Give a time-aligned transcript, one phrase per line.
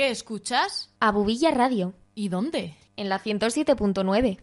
[0.00, 0.88] ¿Qué escuchas?
[0.98, 1.92] A Bubilla Radio.
[2.14, 2.74] ¿Y dónde?
[2.96, 4.38] En la 107.9.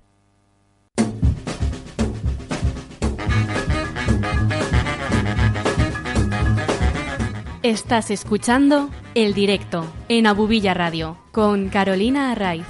[7.63, 12.67] Estás escuchando El Directo en Abubilla Radio con Carolina Arraiz.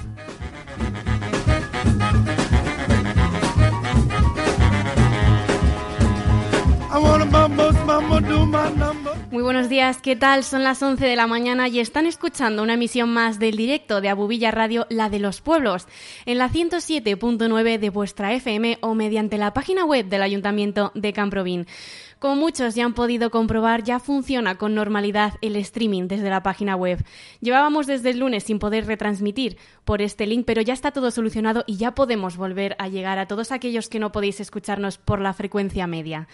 [9.38, 10.42] Muy buenos días, ¿qué tal?
[10.42, 14.08] Son las 11 de la mañana y están escuchando una emisión más del directo de
[14.08, 15.86] Abubilla Radio, la de los pueblos,
[16.26, 21.68] en la 107.9 de vuestra FM o mediante la página web del Ayuntamiento de Camprovín.
[22.18, 26.74] Como muchos ya han podido comprobar, ya funciona con normalidad el streaming desde la página
[26.74, 27.04] web.
[27.40, 31.62] Llevábamos desde el lunes sin poder retransmitir por este link, pero ya está todo solucionado
[31.66, 35.32] y ya podemos volver a llegar a todos aquellos que no podéis escucharnos por la
[35.32, 36.26] frecuencia media.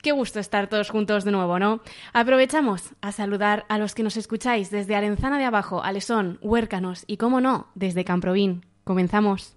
[0.00, 1.80] Qué gusto estar todos juntos de nuevo, ¿no?
[2.12, 7.16] Aprovechamos a saludar a los que nos escucháis desde Arenzana de Abajo, Alesón, Huércanos y,
[7.16, 8.64] como no, desde Camprovín.
[8.84, 9.56] Comenzamos.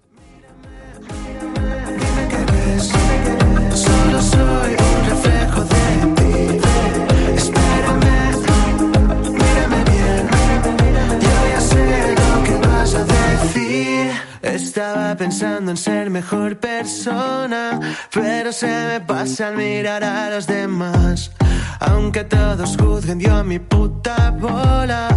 [14.54, 17.80] Estaba pensando en ser mejor persona,
[18.12, 21.32] pero se me pasa al mirar a los demás.
[21.80, 25.08] Aunque todos juzguen, a mi puta bola.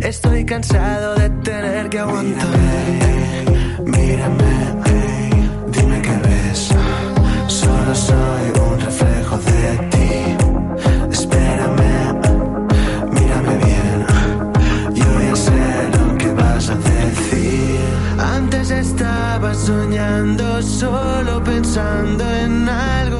[0.00, 2.48] Estoy cansado de tener que aguantar.
[3.84, 4.52] Mírame,
[4.84, 6.68] ey, dime qué ves.
[7.46, 9.97] Solo soy un reflejo de ti.
[20.62, 23.17] Solo pensando en algo.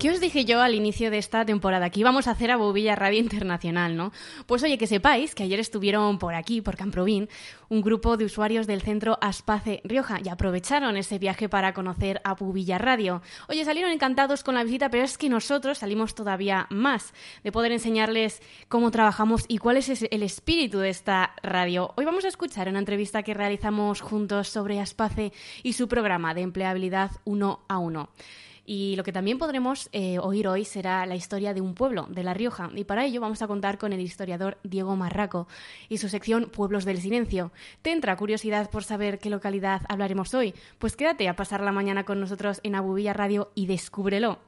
[0.00, 1.90] ¿Qué os dije yo al inicio de esta temporada?
[1.90, 4.12] Que íbamos a hacer a Bobilla Radio Internacional, ¿no?
[4.46, 7.28] Pues oye, que sepáis que ayer estuvieron por aquí, por Camprovín,
[7.68, 12.32] un grupo de usuarios del centro Aspace Rioja y aprovecharon ese viaje para conocer a
[12.32, 13.20] Bubilla Radio.
[13.50, 17.12] Oye, salieron encantados con la visita, pero es que nosotros salimos todavía más
[17.44, 21.92] de poder enseñarles cómo trabajamos y cuál es el espíritu de esta radio.
[21.98, 26.40] Hoy vamos a escuchar una entrevista que realizamos juntos sobre Aspace y su programa de
[26.40, 28.08] empleabilidad uno a uno.
[28.72, 32.22] Y lo que también podremos eh, oír hoy será la historia de un pueblo, de
[32.22, 32.70] La Rioja.
[32.76, 35.48] Y para ello vamos a contar con el historiador Diego Marraco
[35.88, 37.50] y su sección Pueblos del Silencio.
[37.82, 40.54] ¿Te entra curiosidad por saber qué localidad hablaremos hoy?
[40.78, 44.38] Pues quédate a pasar la mañana con nosotros en Abubilla Radio y descúbrelo.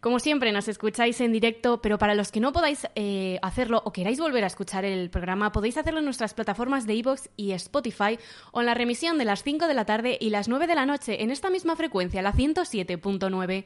[0.00, 3.92] Como siempre, nos escucháis en directo, pero para los que no podáis eh, hacerlo o
[3.92, 8.18] queráis volver a escuchar el programa, podéis hacerlo en nuestras plataformas de iVoox y Spotify
[8.52, 10.86] o en la remisión de las 5 de la tarde y las 9 de la
[10.86, 13.64] noche en esta misma frecuencia, la 107.9.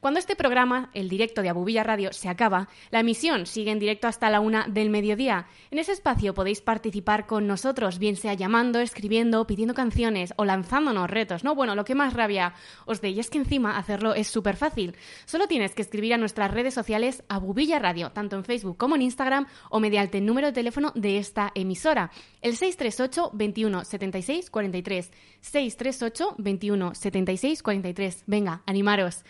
[0.00, 4.08] Cuando este programa, el directo de Abubilla Radio, se acaba, la emisión sigue en directo
[4.08, 5.46] hasta la 1 del mediodía.
[5.70, 11.10] En ese espacio podéis participar con nosotros, bien sea llamando, escribiendo, pidiendo canciones o lanzándonos
[11.10, 11.54] retos, ¿no?
[11.54, 12.54] Bueno, lo que más rabia
[12.84, 14.96] os dé, y es que encima hacerlo es súper fácil.
[15.24, 18.96] Solo tienes que escribir a nuestras redes sociales a Bubilla Radio, tanto en Facebook como
[18.96, 22.10] en Instagram o mediante el número de teléfono de esta emisora,
[22.40, 25.10] el 638 21 76 43.
[25.40, 28.24] 638 21 76 43.
[28.26, 29.24] Venga, animaros.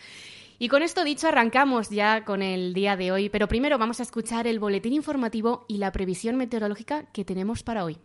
[0.59, 4.05] Y con esto dicho, arrancamos ya con el día de hoy, pero primero vamos a
[4.05, 7.99] escuchar el boletín informativo y la previsión meteorológica que tenemos para hoy.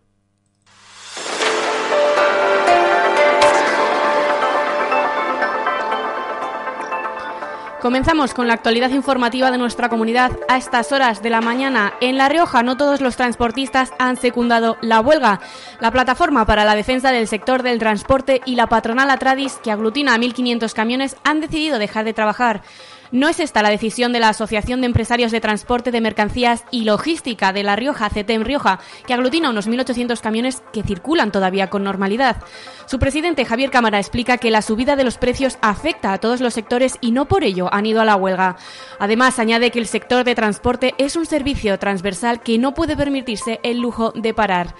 [7.81, 11.93] Comenzamos con la actualidad informativa de nuestra comunidad a estas horas de la mañana.
[12.01, 15.41] En La Rioja no todos los transportistas han secundado la huelga.
[15.79, 20.15] La plataforma para la defensa del sector del transporte y la patronal Atradis, que aglutina
[20.15, 22.63] a 1.500 camiones, han decidido dejar de trabajar.
[23.11, 26.83] No es esta la decisión de la Asociación de Empresarios de Transporte de Mercancías y
[26.83, 31.83] Logística de La Rioja, CETEM Rioja, que aglutina unos 1.800 camiones que circulan todavía con
[31.83, 32.37] normalidad.
[32.85, 36.53] Su presidente, Javier Cámara, explica que la subida de los precios afecta a todos los
[36.53, 38.57] sectores y no por ello han ido a la huelga.
[38.99, 43.59] Además, añade que el sector de transporte es un servicio transversal que no puede permitirse
[43.63, 44.75] el lujo de parar.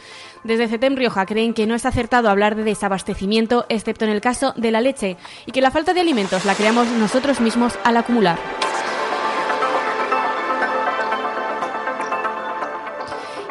[0.47, 4.53] Desde CETEM Rioja creen que no es acertado hablar de desabastecimiento, excepto en el caso
[4.55, 8.39] de la leche, y que la falta de alimentos la creamos nosotros mismos al acumular.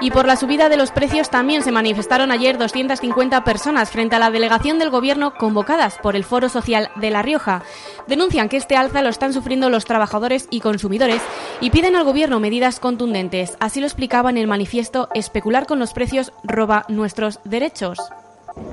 [0.01, 4.19] Y por la subida de los precios también se manifestaron ayer 250 personas frente a
[4.19, 7.63] la delegación del Gobierno convocadas por el Foro Social de La Rioja.
[8.07, 11.23] Denuncian que este alza lo están sufriendo los trabajadores y consumidores
[11.61, 13.57] y piden al Gobierno medidas contundentes.
[13.59, 17.99] Así lo explicaba en el manifiesto Especular con los precios roba nuestros derechos.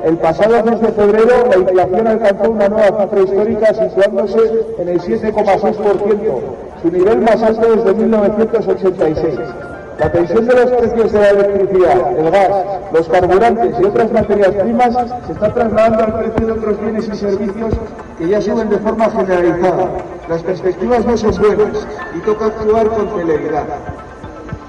[0.04, 4.40] El pasado mes de febrero la inflación alcanzó una nueva cifra histórica situándose
[4.78, 6.42] en el 7,6%,
[6.82, 9.73] su nivel más alto desde 1986.
[10.00, 12.50] La tensión de los precios de la electricidad, el gas,
[12.92, 14.94] los carburantes y otras materias primas
[15.28, 17.74] se está trasladando al precio de otros bienes y servicios
[18.18, 19.90] que ya suben de forma generalizada.
[20.28, 23.66] Las perspectivas no son buenas y toca actuar con celeridad.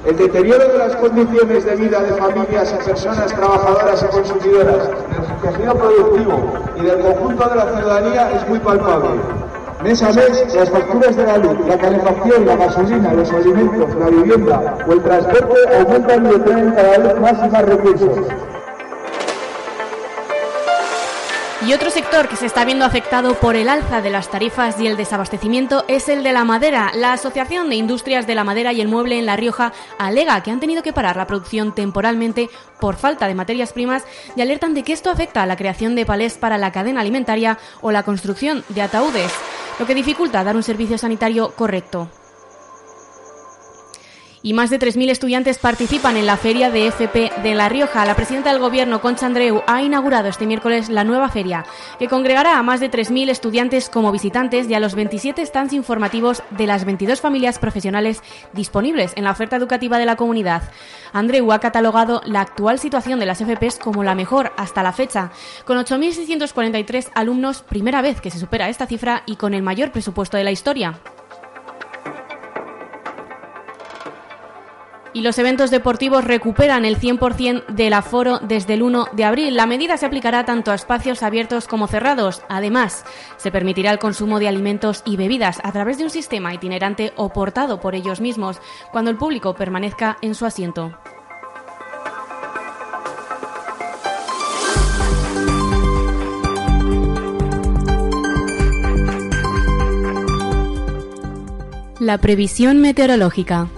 [0.06, 5.50] El deterioro de las condiciones de vida de familias y personas trabajadoras y consumidoras del
[5.50, 6.42] tejido productivo
[6.76, 9.43] y del conjunto de la ciudadanía es muy palpable.
[9.84, 14.08] Mes a mes, las facturas de la luz, la calefacción, la gasolina, los alimentos, la
[14.08, 18.18] vivienda o el transporte aumentan y detraen cada vez más y más recursos.
[21.66, 24.86] Y otro sector que se está viendo afectado por el alza de las tarifas y
[24.86, 26.92] el desabastecimiento es el de la madera.
[26.94, 30.50] La Asociación de Industrias de la Madera y el Mueble en La Rioja alega que
[30.50, 32.50] han tenido que parar la producción temporalmente
[32.80, 34.04] por falta de materias primas
[34.36, 37.58] y alertan de que esto afecta a la creación de palés para la cadena alimentaria
[37.80, 39.32] o la construcción de ataúdes,
[39.78, 42.10] lo que dificulta dar un servicio sanitario correcto
[44.44, 48.04] y más de 3.000 estudiantes participan en la feria de FP de La Rioja.
[48.04, 51.64] La presidenta del Gobierno, Concha Andreu, ha inaugurado este miércoles la nueva feria,
[51.98, 56.42] que congregará a más de 3.000 estudiantes como visitantes y a los 27 stands informativos
[56.50, 60.62] de las 22 familias profesionales disponibles en la oferta educativa de la comunidad.
[61.14, 65.32] Andreu ha catalogado la actual situación de las FPs como la mejor hasta la fecha,
[65.64, 70.36] con 8.643 alumnos, primera vez que se supera esta cifra y con el mayor presupuesto
[70.36, 71.00] de la historia.
[75.14, 79.56] Y los eventos deportivos recuperan el 100% del aforo desde el 1 de abril.
[79.56, 82.42] La medida se aplicará tanto a espacios abiertos como cerrados.
[82.48, 83.04] Además,
[83.38, 87.30] se permitirá el consumo de alimentos y bebidas a través de un sistema itinerante o
[87.30, 88.60] portado por ellos mismos
[88.92, 90.92] cuando el público permanezca en su asiento.
[102.00, 103.68] La previsión meteorológica.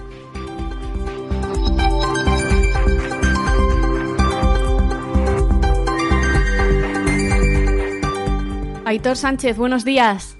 [8.87, 10.37] Aitor Sánchez, buenos días.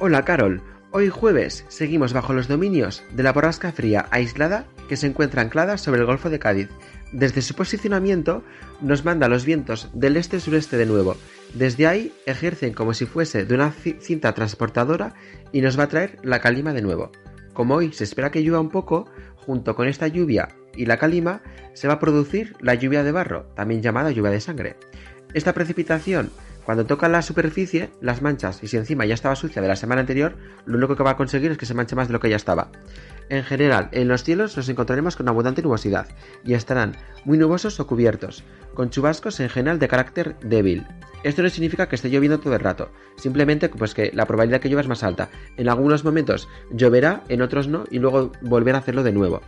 [0.00, 0.60] Hola Carol,
[0.90, 5.78] hoy jueves seguimos bajo los dominios de la borrasca fría aislada que se encuentra anclada
[5.78, 6.68] sobre el Golfo de Cádiz.
[7.12, 8.42] Desde su posicionamiento
[8.80, 11.16] nos manda los vientos del este-sureste de nuevo.
[11.54, 15.14] Desde ahí ejercen como si fuese de una cinta transportadora
[15.52, 17.12] y nos va a traer la calima de nuevo.
[17.52, 21.42] Como hoy se espera que llueva un poco, junto con esta lluvia y la calima
[21.74, 24.76] se va a producir la lluvia de barro, también llamada lluvia de sangre.
[25.32, 26.30] Esta precipitación
[26.64, 30.00] cuando toca la superficie, las manchas, y si encima ya estaba sucia de la semana
[30.00, 32.30] anterior, lo único que va a conseguir es que se manche más de lo que
[32.30, 32.70] ya estaba.
[33.28, 36.08] En general, en los cielos nos encontraremos con abundante nubosidad,
[36.44, 38.44] y estarán muy nubosos o cubiertos,
[38.74, 40.86] con chubascos en general de carácter débil.
[41.22, 44.68] Esto no significa que esté lloviendo todo el rato, simplemente pues que la probabilidad que
[44.68, 45.30] llueva es más alta.
[45.56, 49.40] En algunos momentos lloverá, en otros no, y luego volver a hacerlo de nuevo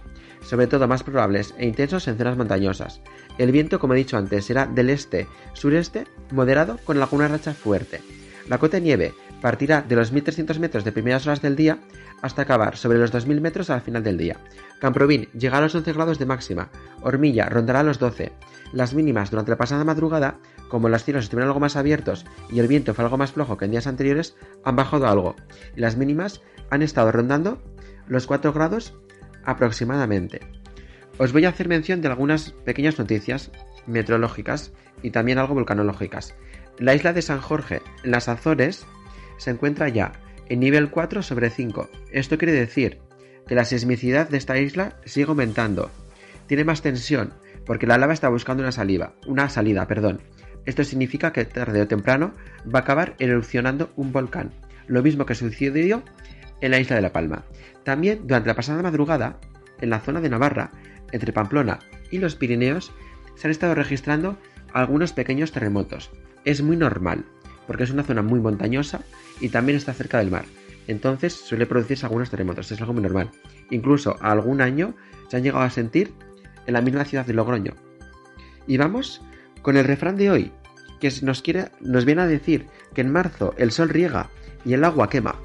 [0.43, 3.01] sobre todo más probables e intensos en zonas montañosas.
[3.39, 8.01] El viento, como he dicho antes, será del este-sureste moderado con alguna racha fuerte.
[8.49, 11.79] La cota de nieve partirá de los 1300 metros de primeras horas del día
[12.23, 14.39] hasta acabar sobre los 2000 metros al final del día.
[14.81, 16.71] Camprovín llega a los 11 grados de máxima,
[17.03, 18.33] Hormilla rondará los 12.
[18.73, 20.39] Las mínimas durante la pasada madrugada,
[20.69, 23.67] como los cielos estuvieron algo más abiertos y el viento fue algo más flojo que
[23.67, 25.37] en días anteriores, han bajado algo,
[25.77, 27.63] y las mínimas han estado rondando
[28.09, 28.95] los 4 grados
[29.47, 30.41] aproximadamente.
[31.19, 33.51] Os voy a hacer mención de algunas pequeñas noticias
[33.87, 34.73] meteorológicas
[35.03, 36.35] y también algo volcanológicas.
[36.79, 38.85] La isla de San Jorge, en las Azores,
[39.39, 40.13] se encuentra ya
[40.49, 41.89] en nivel 4 sobre 5.
[42.13, 42.99] Esto quiere decir
[43.47, 45.91] que la sismicidad de esta isla sigue aumentando.
[46.47, 47.33] Tiene más tensión
[47.65, 50.21] porque la lava está buscando una saliva, una salida, perdón.
[50.67, 52.35] Esto significa que tarde o temprano
[52.73, 54.53] va a acabar erupcionando un volcán,
[54.87, 56.03] lo mismo que sucedió
[56.61, 57.45] en la isla de La Palma.
[57.85, 59.39] También durante la pasada madrugada,
[59.81, 60.71] en la zona de Navarra,
[61.13, 61.79] entre Pamplona
[62.11, 62.93] y los Pirineos,
[63.35, 64.37] se han estado registrando
[64.73, 66.11] algunos pequeños terremotos.
[66.45, 67.25] Es muy normal,
[67.67, 69.01] porque es una zona muy montañosa
[69.41, 70.45] y también está cerca del mar.
[70.87, 73.31] Entonces suele producirse algunos terremotos, es algo muy normal.
[73.71, 74.95] Incluso algún año
[75.29, 76.13] se han llegado a sentir
[76.67, 77.75] en la misma ciudad de Logroño.
[78.67, 79.23] Y vamos
[79.63, 80.53] con el refrán de hoy,
[81.01, 84.31] que nos, quiere, nos viene a decir que en marzo el sol riega
[84.65, 85.37] y el agua quema.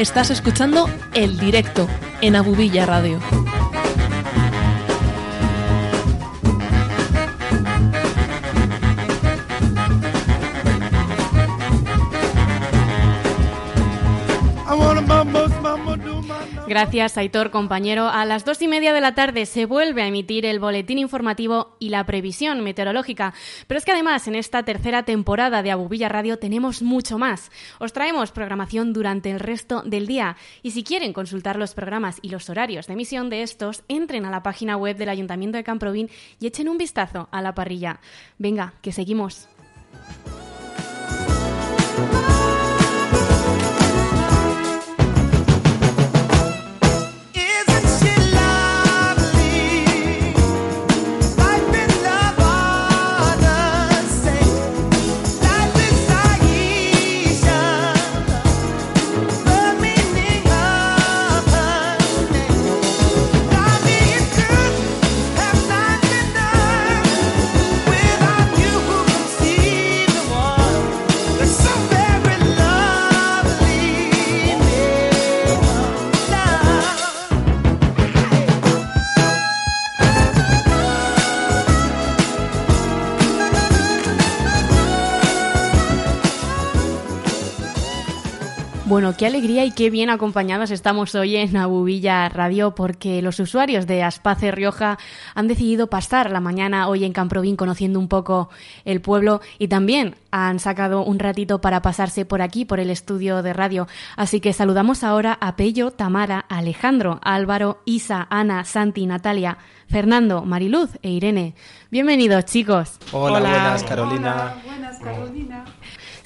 [0.00, 1.86] Estás escuchando El Directo
[2.22, 3.20] en Abubilla Radio.
[16.70, 18.08] Gracias, Aitor, compañero.
[18.08, 21.74] A las dos y media de la tarde se vuelve a emitir el boletín informativo
[21.80, 23.34] y la previsión meteorológica.
[23.66, 27.50] Pero es que además, en esta tercera temporada de Abubilla Radio tenemos mucho más.
[27.80, 30.36] Os traemos programación durante el resto del día.
[30.62, 34.30] Y si quieren consultar los programas y los horarios de emisión de estos, entren a
[34.30, 36.08] la página web del Ayuntamiento de Camprovín
[36.38, 37.98] y echen un vistazo a la parrilla.
[38.38, 39.48] Venga, que seguimos.
[89.10, 93.88] Bueno, qué alegría y qué bien acompañados estamos hoy en Abubilla Radio porque los usuarios
[93.88, 94.98] de Aspace Rioja
[95.34, 98.50] han decidido pasar la mañana hoy en Camprovín conociendo un poco
[98.84, 103.42] el pueblo y también han sacado un ratito para pasarse por aquí, por el estudio
[103.42, 103.88] de radio.
[104.14, 110.90] Así que saludamos ahora a Pello, Tamara, Alejandro, Álvaro, Isa, Ana, Santi, Natalia, Fernando, Mariluz
[111.02, 111.56] e Irene.
[111.90, 113.00] Bienvenidos, chicos.
[113.10, 114.54] Hola, buenas, Carolina.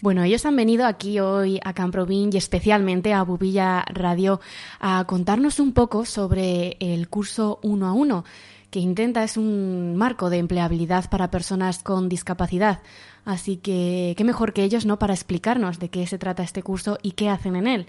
[0.04, 4.38] Bueno, ellos han venido aquí hoy a Camprovín y especialmente a Bubilla Radio
[4.78, 8.26] a contarnos un poco sobre el curso uno a uno
[8.70, 12.82] que intenta es un marco de empleabilidad para personas con discapacidad.
[13.24, 14.98] Así que qué mejor que ellos, ¿no?
[14.98, 17.86] Para explicarnos de qué se trata este curso y qué hacen en él.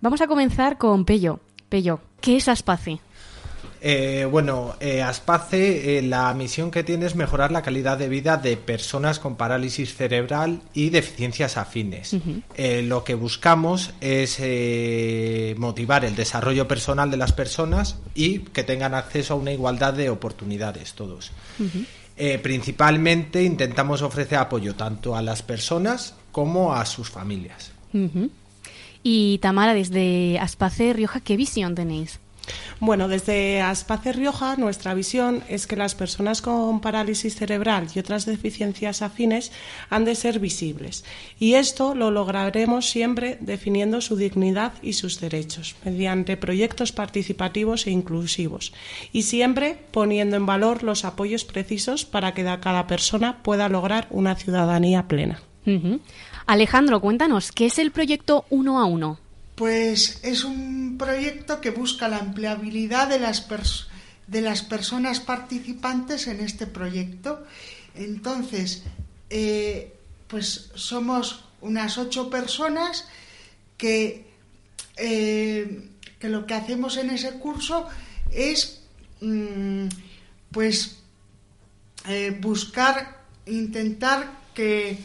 [0.00, 1.38] Vamos a comenzar con Pello.
[1.68, 2.98] Pello, ¿qué es Aspace?
[3.84, 8.36] Eh, bueno, eh, Aspace, eh, la misión que tiene es mejorar la calidad de vida
[8.36, 12.16] de personas con parálisis cerebral y deficiencias afines.
[12.54, 14.38] Eh, lo que buscamos es
[15.58, 20.10] motivar el desarrollo personal de las personas y que tengan acceso a una igualdad de
[20.10, 21.32] oportunidades todos.
[22.42, 27.72] Principalmente intentamos ofrecer apoyo tanto a las personas como a sus familias.
[29.02, 32.21] Y Tamara, desde Aspace Rioja, ¿qué visión tenéis?
[32.80, 38.26] Bueno, desde Aspace Rioja nuestra visión es que las personas con parálisis cerebral y otras
[38.26, 39.52] deficiencias afines
[39.88, 41.04] han de ser visibles.
[41.38, 47.90] Y esto lo lograremos siempre definiendo su dignidad y sus derechos, mediante proyectos participativos e
[47.90, 48.72] inclusivos.
[49.12, 54.34] Y siempre poniendo en valor los apoyos precisos para que cada persona pueda lograr una
[54.34, 55.40] ciudadanía plena.
[56.46, 59.21] Alejandro, cuéntanos, ¿qué es el proyecto uno a uno?
[59.54, 63.46] Pues es un proyecto que busca la empleabilidad de las,
[64.26, 67.44] de las personas participantes en este proyecto.
[67.94, 68.82] Entonces,
[69.30, 69.94] eh,
[70.26, 73.06] pues somos unas ocho personas
[73.76, 74.26] que,
[74.96, 77.88] eh, que lo que hacemos en ese curso
[78.30, 78.80] es
[79.20, 79.86] mm,
[80.50, 80.98] pues
[82.08, 84.98] eh, buscar, intentar que,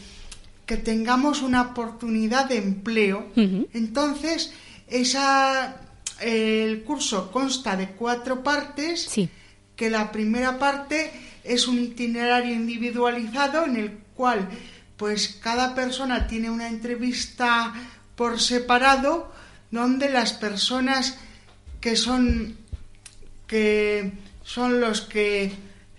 [0.67, 3.25] que tengamos una oportunidad de empleo.
[3.73, 4.53] Entonces,
[4.87, 5.77] esa,
[6.21, 9.29] el curso consta de cuatro partes, Sí.
[9.75, 11.11] que la primera parte
[11.43, 14.49] es un itinerario individualizado en el cual
[14.97, 17.73] pues cada persona tiene una entrevista
[18.15, 19.31] por separado
[19.71, 21.17] donde las personas
[21.79, 22.57] que son
[23.45, 24.11] que
[24.43, 25.51] son los que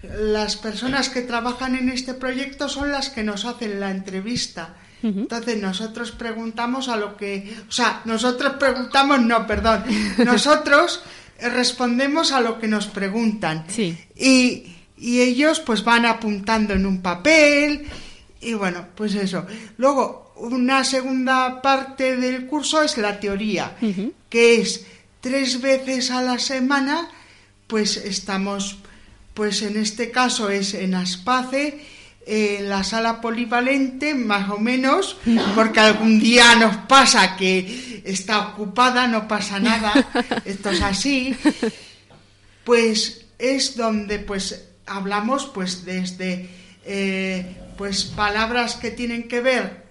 [0.03, 4.75] las personas que trabajan en este proyecto son las que nos hacen la entrevista.
[5.01, 9.85] Entonces nosotros preguntamos a lo que, o sea, nosotros preguntamos, no, perdón,
[10.25, 11.03] nosotros
[11.41, 13.65] respondemos a lo que nos preguntan.
[13.69, 13.97] Sí.
[14.17, 17.87] Y, y ellos pues van apuntando en un papel
[18.41, 19.47] y bueno, pues eso.
[19.77, 23.77] Luego, una segunda parte del curso es la teoría,
[24.29, 24.87] que es
[25.21, 27.09] tres veces a la semana,
[27.67, 28.79] pues estamos,
[29.39, 31.79] pues en este caso es en Aspace,
[32.27, 35.17] en la sala polivalente, más o menos,
[35.55, 39.93] porque algún día nos pasa que está ocupada, no pasa nada,
[40.45, 41.37] esto es así.
[42.65, 46.51] Pues es donde pues hablamos pues desde
[46.85, 49.85] eh, pues palabras que tienen que ver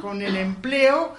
[0.00, 1.14] con el empleo,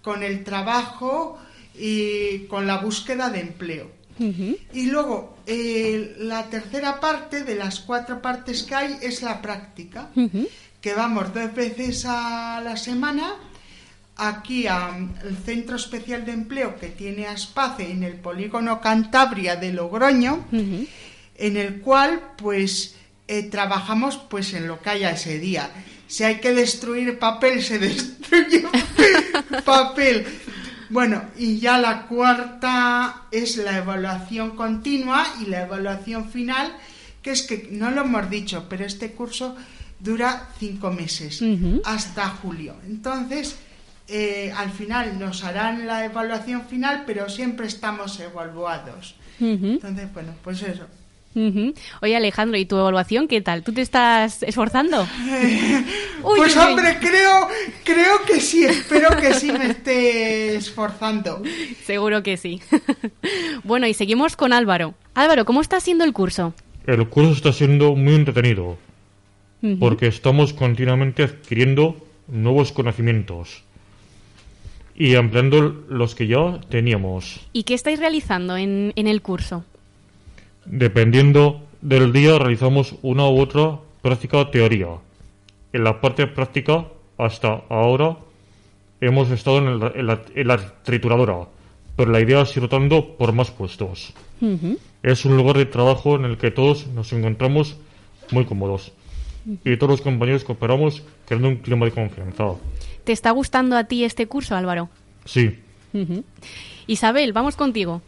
[0.00, 1.40] con el trabajo
[1.74, 3.95] y con la búsqueda de empleo.
[4.18, 10.10] Y luego eh, la tercera parte de las cuatro partes que hay es la práctica,
[10.80, 13.34] que vamos dos veces a la semana
[14.16, 15.10] aquí al
[15.44, 21.80] Centro Especial de Empleo que tiene Aspace en el polígono Cantabria de Logroño, en el
[21.80, 22.96] cual pues
[23.28, 25.70] eh, trabajamos pues en lo que haya ese día.
[26.08, 28.64] Si hay que destruir papel, se destruye
[29.64, 30.26] papel.
[30.90, 36.72] Bueno, y ya la cuarta es la evaluación continua y la evaluación final,
[37.22, 39.56] que es que no lo hemos dicho, pero este curso
[39.98, 41.42] dura cinco meses,
[41.84, 42.76] hasta julio.
[42.86, 43.56] Entonces,
[44.08, 49.16] eh, al final nos harán la evaluación final, pero siempre estamos evaluados.
[49.40, 50.86] Entonces, bueno, pues eso.
[52.00, 53.62] Oye Alejandro, ¿y tu evaluación qué tal?
[53.62, 55.06] ¿Tú te estás esforzando?
[56.22, 57.48] pues hombre, creo,
[57.84, 61.42] creo que sí, espero que sí me esté esforzando.
[61.84, 62.62] Seguro que sí.
[63.64, 64.94] bueno, y seguimos con Álvaro.
[65.14, 66.54] Álvaro, ¿cómo está siendo el curso?
[66.86, 68.78] El curso está siendo muy entretenido,
[69.78, 71.96] porque estamos continuamente adquiriendo
[72.28, 73.62] nuevos conocimientos
[74.94, 77.40] y ampliando los que ya teníamos.
[77.52, 79.64] ¿Y qué estáis realizando en, en el curso?
[80.66, 84.88] Dependiendo del día realizamos una u otra práctica teoría.
[85.72, 86.86] En la parte práctica,
[87.18, 88.16] hasta ahora,
[89.00, 91.48] hemos estado en, la, trituradora,
[91.96, 94.12] pero la idea es ir rotando por más puestos.
[95.02, 97.76] Es un lugar de trabajo en el que todos nos encontramos
[98.30, 98.92] muy cómodos
[99.64, 102.44] y todos los compañeros cooperamos creando un clima de confianza.
[103.04, 104.88] ¿Te está gustando a ti este curso, Álvaro?
[105.24, 105.58] Sí.
[106.86, 108.02] Isabel, vamos contigo.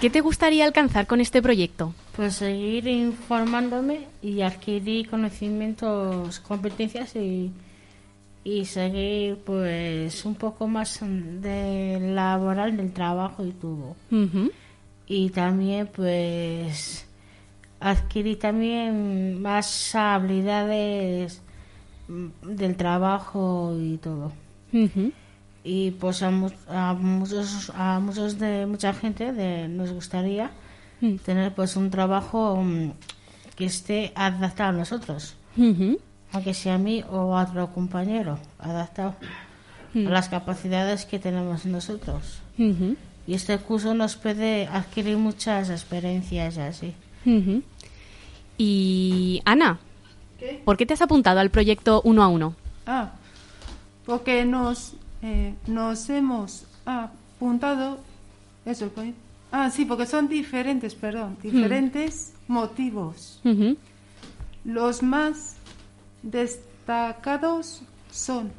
[0.00, 1.94] ¿Qué, te gustaría alcanzar con este proyecto?
[2.16, 7.52] Pues seguir informándome y adquirir conocimientos, competencias y,
[8.44, 13.96] y seguir pues un poco más de laboral del trabajo y todo.
[15.06, 17.06] Y también pues
[17.78, 21.42] adquirir también más habilidades
[22.42, 24.32] del trabajo y todo
[25.66, 30.52] y pues a, muchos a muchos de mucha gente de, nos gustaría
[31.00, 31.16] mm.
[31.16, 32.92] tener pues un trabajo mm,
[33.56, 35.34] que esté adaptado a nosotros.
[36.32, 39.16] Aunque sea a mí o a otro compañero adaptado
[39.94, 40.06] a mm.
[40.06, 42.40] las capacidades que tenemos nosotros.
[43.26, 46.94] Y este curso nos puede adquirir muchas experiencias así.
[48.56, 49.80] Y Ana
[50.64, 52.54] ¿por qué te has apuntado al proyecto uno a uno?
[52.86, 53.10] Ah,
[54.04, 57.98] porque nos eh, nos hemos apuntado
[58.64, 58.90] eso
[59.52, 63.40] ah sí porque son diferentes perdón diferentes motivos.
[64.64, 65.56] Los más
[66.22, 68.50] destacados son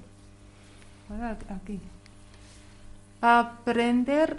[1.49, 1.79] aquí
[3.21, 4.37] aprender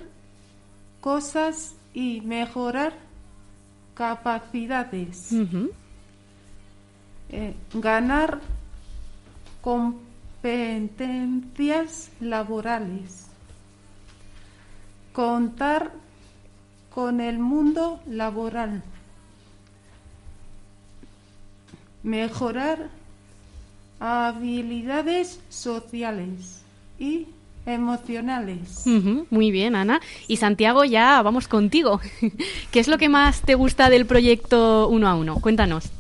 [1.01, 2.93] cosas y mejorar
[3.95, 5.33] capacidades.
[7.31, 8.41] Eh, ganar
[9.61, 10.08] con
[10.41, 13.27] competencias laborales.
[15.13, 15.93] Contar
[16.95, 18.83] con el mundo laboral.
[22.03, 22.89] Mejorar
[23.99, 26.63] habilidades sociales
[26.99, 27.27] y
[27.67, 28.85] emocionales.
[29.31, 30.01] muy bien, Ana.
[30.29, 32.01] Y Santiago, ya vamos contigo.
[32.71, 35.41] ¿Qué es lo que más te gusta del proyecto uno a uno?
[35.41, 35.91] Cuéntanos.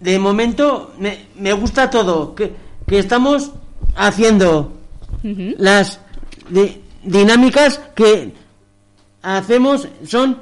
[0.00, 2.34] De momento me, me gusta todo.
[2.34, 2.52] Que
[2.92, 3.52] que estamos
[3.96, 4.70] haciendo
[5.56, 5.98] las
[7.02, 8.32] dinámicas que
[9.22, 10.36] hacemos son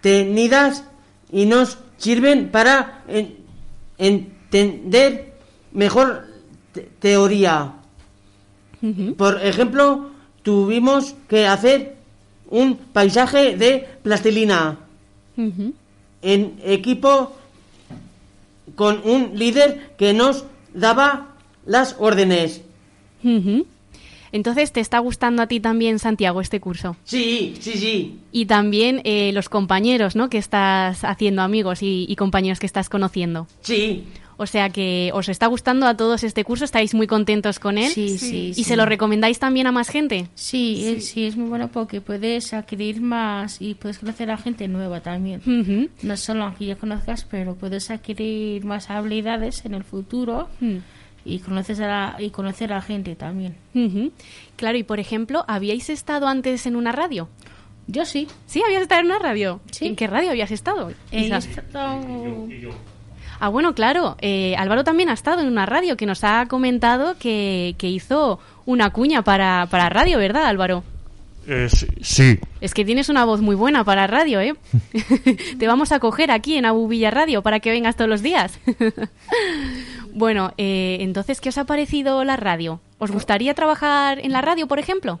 [0.00, 0.84] tenidas
[1.32, 3.02] y nos sirven para
[3.98, 5.32] entender
[5.72, 6.28] mejor
[7.00, 7.72] teoría.
[9.16, 10.10] Por ejemplo,
[10.44, 11.96] tuvimos que hacer
[12.50, 14.78] un paisaje de plastilina
[15.36, 17.34] en equipo
[18.74, 21.34] con un líder que nos daba
[21.66, 22.62] las órdenes.
[24.32, 26.96] Entonces, ¿te está gustando a ti también, Santiago, este curso?
[27.04, 28.18] Sí, sí, sí.
[28.32, 30.28] Y también eh, los compañeros, ¿no?
[30.28, 33.46] Que estás haciendo amigos y, y, compañeros que estás conociendo.
[33.60, 34.04] Sí.
[34.36, 37.90] O sea que os está gustando a todos este curso, estáis muy contentos con él.
[37.90, 38.52] Sí, sí.
[38.56, 40.28] ¿Y se lo recomendáis también a más gente?
[40.34, 45.00] Sí, sí, es muy bueno porque puedes adquirir más y puedes conocer a gente nueva
[45.00, 45.90] también.
[46.02, 50.48] No solo aunque ya conozcas, pero puedes adquirir más habilidades en el futuro.
[50.60, 50.76] Mm.
[51.26, 53.56] Y, conoces a y conocer a la gente también.
[54.56, 57.30] Claro, y por ejemplo, ¿habíais estado antes en una radio?
[57.86, 58.28] Yo sí.
[58.46, 58.62] ¿Sí?
[58.64, 59.60] ¿Habías estado en una radio?
[59.70, 59.86] Sí.
[59.86, 60.92] ¿En qué radio habías estado?
[61.12, 62.46] He estado...
[63.40, 64.16] Ah, bueno, claro.
[64.20, 68.90] Eh, Álvaro también ha estado en una radio que nos ha comentado que, hizo una
[68.90, 70.82] cuña para, para radio, ¿verdad, Álvaro?
[71.46, 71.68] Eh,
[72.02, 72.38] sí.
[72.60, 74.54] Es que tienes una voz muy buena para radio, ¿eh?
[75.58, 78.58] Te vamos a coger aquí en Abu Villa Radio para que vengas todos los días.
[80.16, 82.78] Bueno, eh, entonces, ¿qué os ha parecido la radio?
[82.98, 85.18] ¿Os gustaría trabajar en la radio, por ejemplo?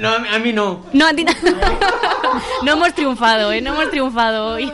[0.00, 0.84] No, a mí no.
[0.92, 1.32] No, a ti no.
[2.64, 3.60] no hemos triunfado, ¿eh?
[3.60, 4.72] No hemos triunfado hoy.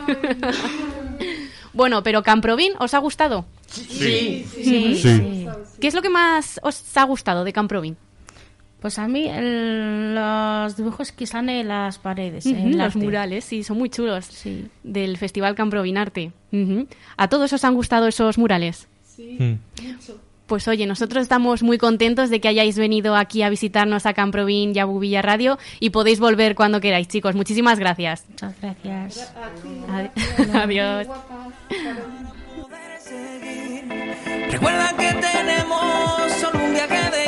[1.77, 3.45] Bueno, pero Camprovin, ¿os ha gustado?
[3.67, 4.45] Sí.
[4.51, 5.47] Sí, Sí.
[5.79, 7.95] ¿Qué es lo que más os ha gustado de Camprovin?
[8.81, 12.99] Pues a mí el- los dibujos que salen en las paredes, el los arte.
[12.99, 14.25] murales, sí, son muy chulos.
[14.83, 16.31] Del Festival Camprovin Arte.
[16.51, 16.87] Ujú.
[17.17, 18.87] ¿A todos os han gustado esos murales?
[19.17, 19.53] Mm.
[20.47, 24.73] Pues oye, nosotros estamos muy contentos de que hayáis venido aquí a visitarnos a Camprovin
[24.75, 27.35] y a Bubilla Radio y podéis volver cuando queráis, chicos.
[27.35, 28.25] Muchísimas gracias.
[28.29, 29.33] Muchas gracias.
[29.89, 31.07] Adi- Adiós.
[34.51, 37.26] Recuerda que tenemos solo un viaje de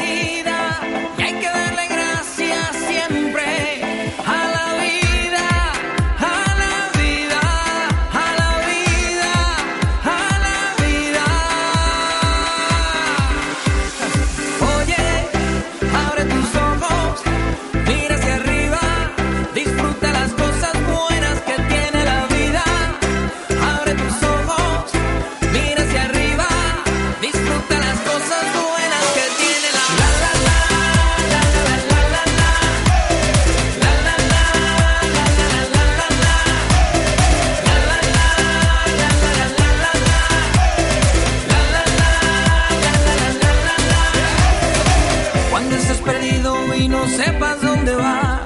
[46.80, 48.42] y no sepas dónde vas,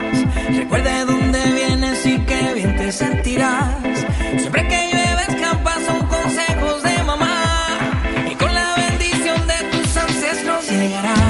[0.56, 3.68] recuerda de dónde vienes y qué bien te sentirás.
[4.38, 7.78] Siempre que llueve escampa son consejos de mamá
[8.30, 11.23] y con la bendición de tus ancestros llegarás.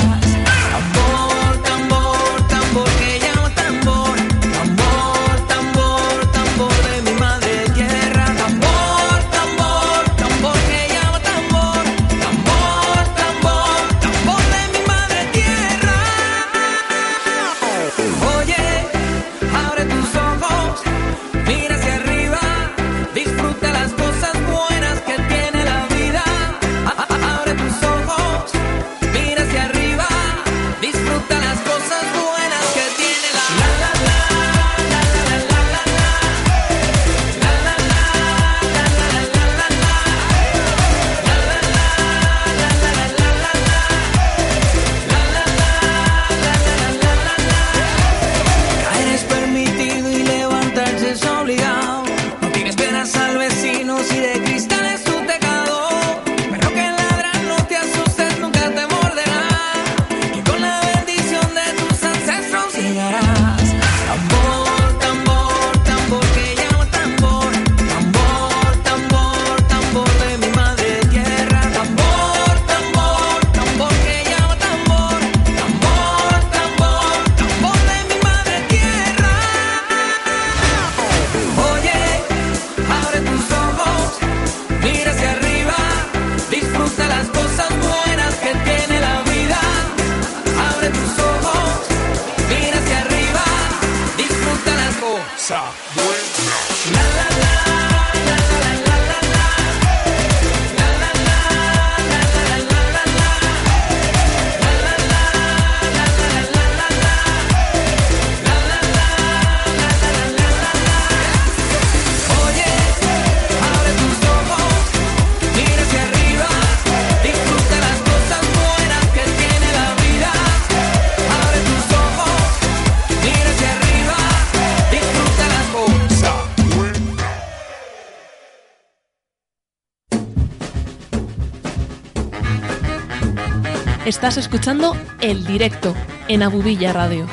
[134.23, 135.93] Estás escuchando El Directo
[136.29, 137.27] en Abubilla Radio.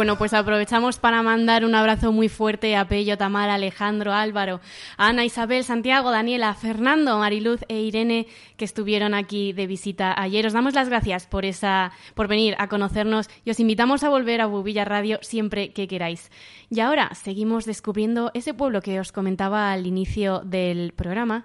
[0.00, 4.62] Bueno, pues aprovechamos para mandar un abrazo muy fuerte a Pello, Tamara, Alejandro, Álvaro,
[4.96, 10.46] Ana, Isabel, Santiago, Daniela, Fernando, Mariluz e Irene que estuvieron aquí de visita ayer.
[10.46, 14.40] Os damos las gracias por esa, por venir a conocernos y os invitamos a volver
[14.40, 16.30] a Bubilla Radio siempre que queráis.
[16.70, 21.44] Y ahora seguimos descubriendo ese pueblo que os comentaba al inicio del programa,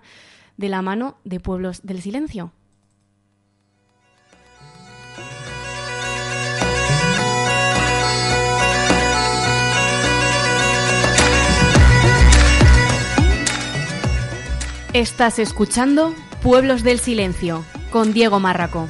[0.55, 2.53] de la mano de Pueblos del Silencio.
[14.95, 18.87] Estás escuchando Pueblos del Silencio, con Diego Márraco.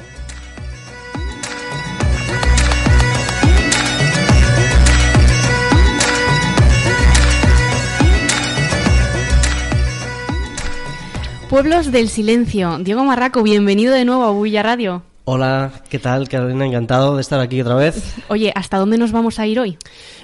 [11.50, 12.78] Pueblos del Silencio.
[12.78, 15.02] Diego Marraco, bienvenido de nuevo a Bulla Radio.
[15.24, 16.66] Hola, ¿qué tal Carolina?
[16.66, 18.14] Encantado de estar aquí otra vez.
[18.28, 19.76] Oye, ¿hasta dónde nos vamos a ir hoy?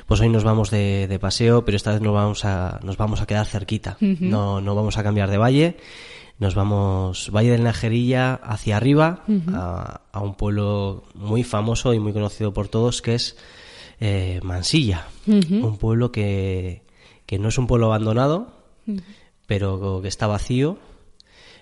[0.06, 3.20] Pues hoy nos vamos de, de paseo, pero esta vez nos vamos a, nos vamos
[3.20, 3.96] a quedar cerquita.
[4.00, 5.76] No, no vamos a cambiar de valle.
[6.38, 12.12] Nos vamos Valle del Najerilla hacia arriba a, a un pueblo muy famoso y muy
[12.12, 13.36] conocido por todos que es
[14.00, 15.06] eh, Mansilla.
[15.26, 16.82] Un pueblo que,
[17.26, 18.48] que no es un pueblo abandonado,
[19.46, 20.78] pero que está vacío.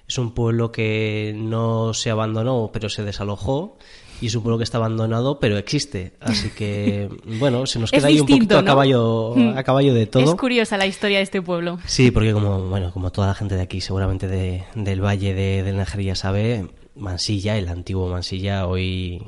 [0.09, 3.77] Es un pueblo que no se abandonó, pero se desalojó.
[4.21, 6.13] Y pueblo que está abandonado, pero existe.
[6.21, 9.57] Así que, bueno, se nos queda ahí un poquito a caballo, Mm.
[9.59, 10.23] a caballo de todo.
[10.25, 11.79] Es curiosa la historia de este pueblo.
[11.87, 15.63] Sí, porque como, bueno, como toda la gente de aquí, seguramente de- del Valle de,
[15.63, 19.23] del Najería sabe, Mansilla, el antiguo Mansilla, hoy,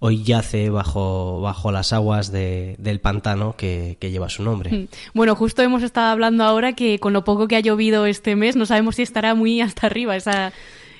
[0.00, 4.70] hoy yace bajo, bajo las aguas de- del pantano que, que lleva su nombre.
[4.72, 4.88] Mm.
[5.14, 8.56] Bueno, justo hemos estado hablando ahora que con lo poco que ha llovido este mes,
[8.56, 10.52] no sabemos si estará muy hasta arriba esa,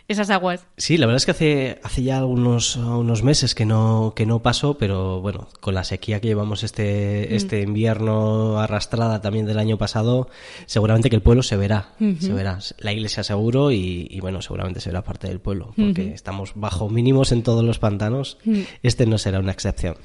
[0.07, 0.67] esas aguas.
[0.77, 4.43] Sí, la verdad es que hace, hace ya unos, unos meses que no, que no
[4.43, 7.35] pasó, pero bueno, con la sequía que llevamos este, Mm.
[7.35, 10.29] este invierno arrastrada también del año pasado,
[10.67, 12.59] seguramente que el pueblo se verá, se verá.
[12.79, 16.89] La iglesia seguro y, y bueno, seguramente se verá parte del pueblo, porque estamos bajo
[16.91, 18.37] mínimos en todos los pantanos.
[18.45, 18.61] Mm.
[18.83, 19.97] Este no será una excepción.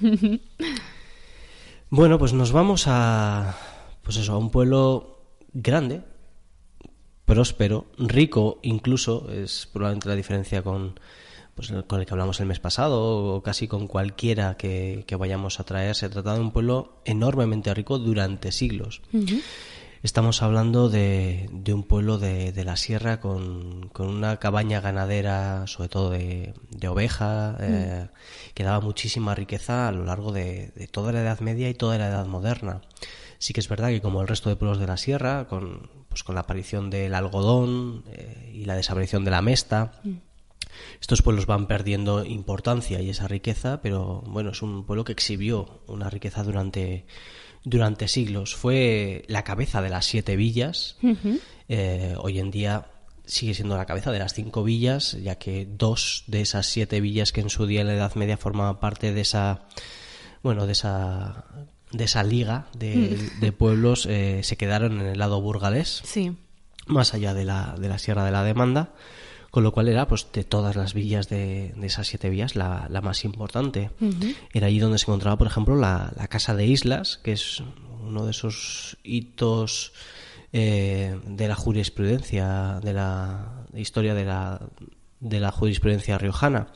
[1.90, 3.58] Bueno, pues nos vamos a,
[4.04, 6.02] pues eso, a un pueblo grande,
[7.30, 11.00] próspero, rico incluso, es probablemente la diferencia con,
[11.56, 15.16] pues, el- con el que hablamos el mes pasado o casi con cualquiera que, que
[15.16, 15.96] vayamos a traer.
[15.96, 19.02] Se trata de un pueblo enormemente rico durante siglos.
[20.02, 25.68] Estamos hablando de, de un pueblo de, de la sierra con, con una cabaña ganadera,
[25.68, 28.08] sobre todo de, de oveja, eh,
[28.54, 31.98] que daba muchísima riqueza a lo largo de, de toda la Edad Media y toda
[31.98, 32.80] la Edad Moderna.
[33.40, 36.24] Sí que es verdad que como el resto de pueblos de la sierra, con, pues
[36.24, 39.94] con la aparición del algodón eh, y la desaparición de la mesta,
[41.02, 45.82] estos pueblos van perdiendo importancia y esa riqueza, pero bueno, es un pueblo que exhibió
[45.88, 47.06] una riqueza durante,
[47.64, 48.56] durante siglos.
[48.56, 50.98] Fue la cabeza de las siete villas.
[51.68, 52.88] Eh, hoy en día
[53.26, 57.32] sigue siendo la cabeza de las cinco villas, ya que dos de esas siete villas
[57.32, 59.68] que en su día en la Edad Media formaban parte de esa,
[60.42, 61.46] bueno, de esa,
[61.92, 63.40] de esa liga de, Mm.
[63.40, 66.34] de pueblos eh, se quedaron en el lado burgalés Sí.
[66.88, 68.94] más allá de la, de la Sierra de la Demanda,
[69.52, 72.86] con lo cual era, pues, de todas las villas de, de esas siete villas, la,
[72.92, 73.90] la más importante.
[74.54, 77.64] Era allí donde se encontraba, por ejemplo, la, la Casa de Islas, que es
[78.06, 79.92] uno de esos hitos
[80.54, 84.62] eh, de la jurisprudencia, de la historia de la,
[85.20, 86.68] de la jurisprudencia riojana.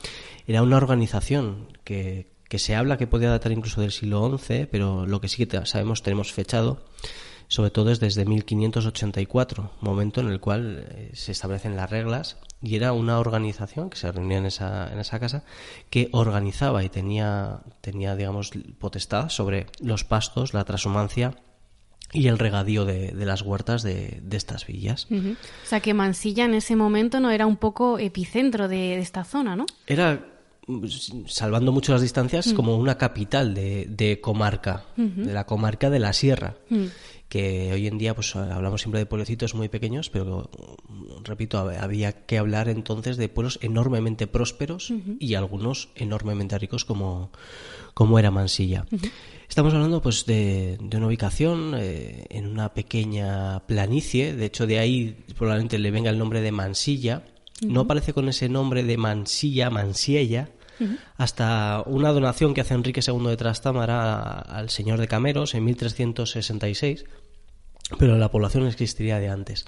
[0.47, 5.07] Era una organización que, que se habla que podía datar incluso del siglo XI, pero
[5.07, 6.85] lo que sí que sabemos, tenemos fechado,
[7.47, 12.75] sobre todo es desde 1584, momento en el cual eh, se establecen las reglas y
[12.75, 15.45] era una organización que se reunía en esa, en esa casa
[15.89, 21.33] que organizaba y tenía, tenía digamos, potestad sobre los pastos, la transhumancia
[22.11, 25.07] y el regadío de, de las huertas de, de estas villas.
[25.09, 25.31] Ujú.
[25.31, 29.23] O sea que Mansilla en ese momento no era un poco epicentro de, de esta
[29.23, 29.65] zona, ¿no?
[29.87, 30.23] Era,
[31.27, 32.55] salvando mucho las distancias, Mm.
[32.55, 36.55] como una capital de, de comarca, de la comarca de la Sierra.
[36.69, 36.85] Mm.
[37.29, 40.51] que hoy en día pues hablamos siempre de pueblecitos muy pequeños, pero
[41.23, 47.31] repito, hab- había que hablar entonces de pueblos enormemente prósperos y algunos enormemente ricos como,
[47.95, 48.85] como era Mansilla.
[49.49, 54.77] Estamos hablando pues de, de una ubicación eh, en una pequeña planicie, de hecho de
[54.77, 57.23] ahí probablemente le venga el nombre de Mansilla.
[57.61, 60.49] No aparece con ese nombre de Mansilla, Mansiella,
[61.17, 67.05] hasta una donación que hace Enrique II de Trastámara al señor de Cameros en 1366,
[67.99, 69.65] pero la población existiría de antes.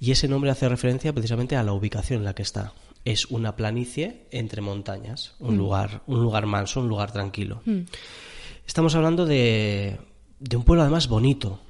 [0.00, 2.72] Y ese nombre hace referencia precisamente a la ubicación en la que está.
[3.04, 5.58] Es una planicie entre montañas, un Mm.
[5.58, 7.60] lugar, un lugar manso, un lugar tranquilo.
[7.64, 7.80] Mm.
[8.66, 9.98] Estamos hablando de,
[10.40, 11.60] de un pueblo además bonito,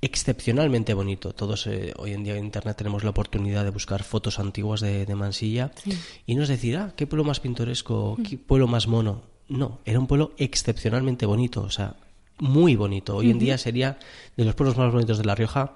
[0.00, 1.32] excepcionalmente bonito.
[1.32, 5.06] Todos eh, hoy en día en Internet tenemos la oportunidad de buscar fotos antiguas de,
[5.06, 5.90] de Mansilla Sí.
[6.26, 9.22] y nos decir, ah, qué pueblo más pintoresco, qué pueblo más mono.
[9.48, 11.96] No, era un pueblo excepcionalmente bonito, o sea,
[12.38, 13.16] muy bonito.
[13.16, 13.98] Hoy en día sería
[14.36, 15.74] de los pueblos más bonitos de La Rioja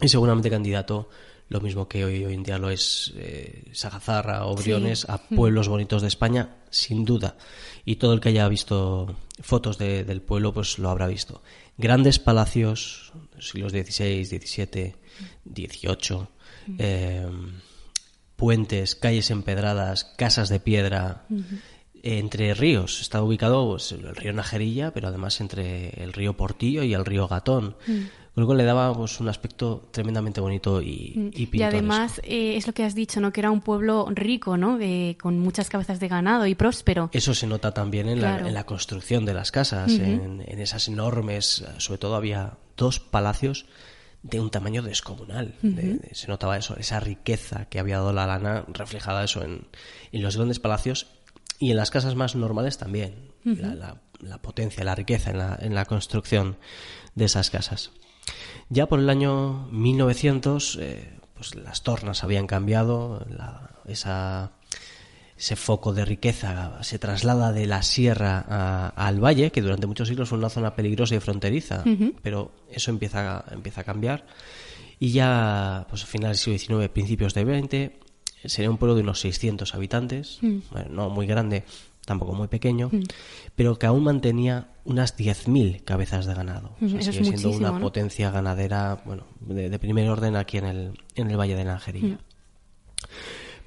[0.00, 1.08] y seguramente candidato,
[1.48, 4.64] lo mismo que hoy, hoy en día lo es eh, Sagazarra o Sí.
[4.64, 5.36] Briones, a Mm.
[5.36, 7.36] pueblos bonitos de España, sin duda.
[7.84, 11.42] Y todo el que haya visto fotos de- del pueblo, pues lo habrá visto.
[11.78, 14.94] Grandes palacios, siglos XVI, XVII,
[15.44, 16.28] XVIII,
[16.78, 17.26] eh,
[18.36, 21.26] puentes, calles empedradas, casas de piedra,
[22.02, 23.00] entre ríos.
[23.00, 27.28] Está ubicado pues, el río Najerilla, pero además entre el río Portillo y el río
[27.28, 27.76] Gatón.
[28.36, 31.26] Luego le daba pues, un aspecto tremendamente bonito y, y Mm.
[31.34, 31.76] Y pintoresco.
[31.78, 33.32] además eh, es lo que has dicho, ¿no?
[33.32, 34.76] Que era un pueblo rico, ¿no?
[34.78, 37.08] De- con muchas cabezas de ganado y próspero.
[37.12, 38.42] Eso se nota también en, Claro.
[38.44, 43.00] la, en la construcción de las casas, en, en esas enormes, sobre todo había dos
[43.00, 43.66] palacios
[44.22, 45.54] de un tamaño descomunal.
[45.62, 49.66] De- se notaba eso, esa riqueza que había dado la lana reflejada eso en,
[50.12, 51.06] en los grandes palacios
[51.58, 53.32] y en las casas más normales también.
[53.44, 56.56] La, la- la potencia, la riqueza en la, en la construcción
[57.14, 57.92] de esas casas.
[58.68, 64.52] Ya por el año 1900, eh, pues las tornas habían cambiado, la- esa,
[65.38, 70.08] ese foco de riqueza se traslada de la sierra a- al valle, que durante muchos
[70.08, 71.84] siglos fue una zona peligrosa y fronteriza,
[72.22, 74.26] pero eso empieza, a- empieza a cambiar.
[74.98, 77.92] Y ya pues, a finales del siglo XIX, principios del XX,
[78.46, 80.58] sería un pueblo de unos 600 habitantes, Mm.
[80.70, 81.64] bueno, no muy grande,
[82.06, 83.02] tampoco muy pequeño, Mm.
[83.54, 86.70] pero que aún mantenía unas 10.000 cabezas de ganado.
[86.80, 87.80] Mm, es sigue siendo una ¿no?
[87.80, 91.74] potencia ganadera bueno, de, de primer orden aquí en el, en el Valle de la
[91.74, 92.14] Anjerilla.
[92.14, 92.18] Mm.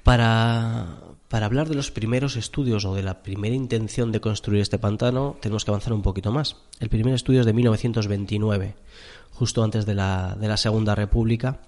[0.02, 0.98] Para,
[1.28, 5.36] para hablar de los primeros estudios o de la primera intención de construir este pantano,
[5.40, 6.56] tenemos que avanzar un poquito más.
[6.80, 8.74] El primer estudio es de 1929,
[9.32, 11.60] justo antes de la, de la Segunda República.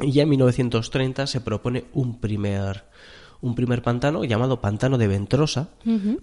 [0.00, 2.84] Y ya en 1930 se propone un primer,
[3.44, 5.68] un primer pantano llamado Pantano de Ventrosa,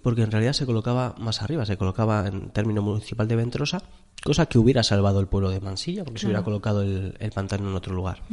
[0.01, 3.83] porque en realidad se colocaba más arriba, se colocaba en término municipal de Ventrosa,
[4.23, 7.69] cosa que hubiera salvado el pueblo de Mansilla, porque se hubiera colocado el, el pantano
[7.69, 8.23] en otro lugar.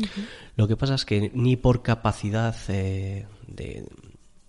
[0.56, 3.86] Lo que pasa es que ni por capacidad eh, de,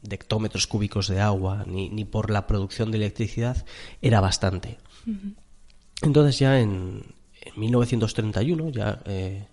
[0.03, 3.65] de hectómetros cúbicos de agua, ni, ni por la producción de electricidad,
[4.01, 4.77] era bastante.
[6.01, 7.03] Entonces ya en,
[7.41, 9.49] en 1931, ya eh,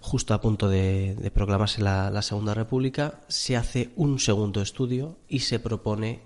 [0.00, 5.16] justo a punto de, de proclamarse la, la Segunda República, se hace un segundo estudio
[5.28, 6.20] y se propone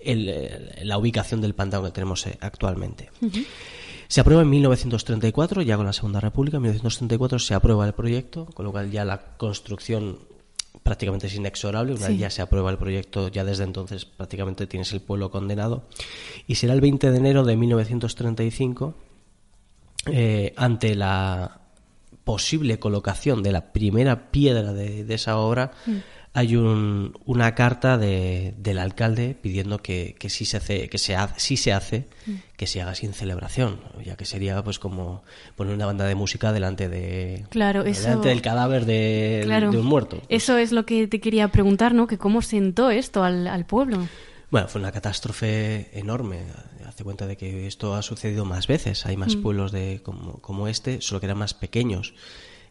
[0.00, 3.10] el, eh, la ubicación del pantano que tenemos eh, actualmente.
[4.08, 8.46] Se aprueba en 1934, ya con la Segunda República, en 1934 se aprueba el proyecto,
[8.46, 10.18] con lo cual ya la construcción
[10.82, 14.92] prácticamente es inexorable, una vez ya se aprueba el proyecto, ya desde entonces prácticamente tienes
[14.92, 15.84] el pueblo condenado,
[16.46, 18.94] y será el 20 de enero de 1935,
[20.06, 21.59] eh, ante la
[22.24, 25.96] posible colocación de la primera piedra de, de esa obra, Mm.
[26.32, 31.16] hay un- una carta de- del alcalde pidiendo que, que sí se hace, que se
[31.16, 32.32] ha- sí se hace, Mm.
[32.56, 35.24] que se haga sin celebración, ya que sería pues como
[35.56, 39.72] poner una banda de música delante de Claro, eso- delante del cadáver de, Claro.
[39.72, 40.22] de un muerto.
[40.28, 42.06] Eso es lo que te quería preguntar, ¿no?
[42.06, 44.06] Que cómo sentó esto al, al pueblo.
[44.52, 46.40] Bueno, fue una catástrofe enorme.
[47.04, 49.06] Cuenta de que esto ha sucedido más veces.
[49.06, 49.42] Hay más Mm.
[49.42, 52.14] pueblos de como, como este, solo que eran más pequeños.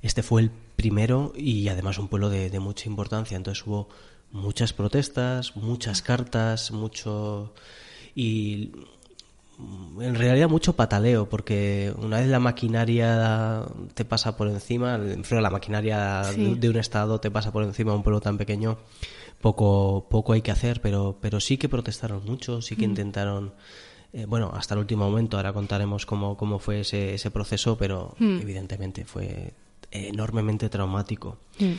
[0.02, 3.36] Este fue el primero y además un pueblo de, de mucha importancia.
[3.38, 3.90] Entonces hubo
[4.32, 7.54] muchas protestas, muchas cartas, mucho
[8.16, 8.72] y
[10.00, 13.64] en realidad mucho pataleo porque una vez la maquinaria
[13.94, 16.56] te pasa por encima, la maquinaria Sí.
[16.56, 18.78] de un estado te pasa por encima a un pueblo tan pequeño,
[19.42, 22.92] poco poco hay que hacer, pero pero sí que protestaron mucho, sí que Mm.
[22.92, 23.54] intentaron
[24.14, 28.16] eh, bueno, hasta el último momento, ahora contaremos cómo, cómo fue ese, ese proceso, pero
[28.20, 28.40] Mm.
[28.42, 29.54] evidentemente fue
[29.92, 31.38] enormemente traumático.
[31.60, 31.74] Mm.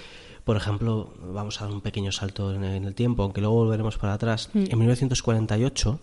[0.44, 3.56] Por ejemplo, vamos a dar un pequeño salto en el, en el tiempo, aunque luego
[3.56, 4.50] volveremos para atrás.
[4.54, 4.64] Mm.
[4.70, 6.00] En 1948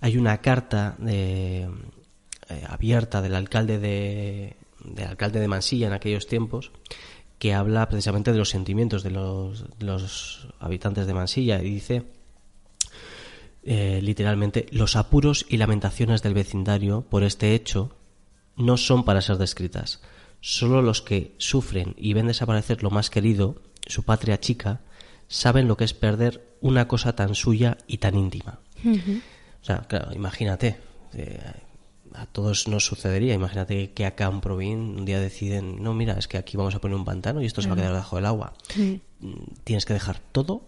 [0.00, 1.68] hay una carta de-
[2.48, 6.70] eh, abierta del alcalde de del alcalde de Mansilla en aquellos tiempos
[7.40, 12.04] que habla precisamente de los sentimientos de los, de los habitantes de Mansilla y dice
[13.68, 17.96] eh, literalmente los apuros y lamentaciones del vecindario por este hecho
[18.56, 20.00] no son para ser descritas.
[20.40, 24.82] Solo los que sufren y ven desaparecer lo más querido, su patria chica,
[25.26, 28.60] saben lo que es perder una cosa tan suya y tan íntima.
[28.84, 30.76] O sea, claro, imagínate,
[31.14, 31.40] eh,
[32.14, 36.28] a todos nos sucedería, imagínate que acá en Provín un día deciden, no, mira, es
[36.28, 38.26] que aquí vamos a poner un pantano y esto se va a quedar debajo del
[38.26, 38.52] agua.
[38.76, 39.32] Mm,
[39.64, 40.62] Tienes que dejar todo,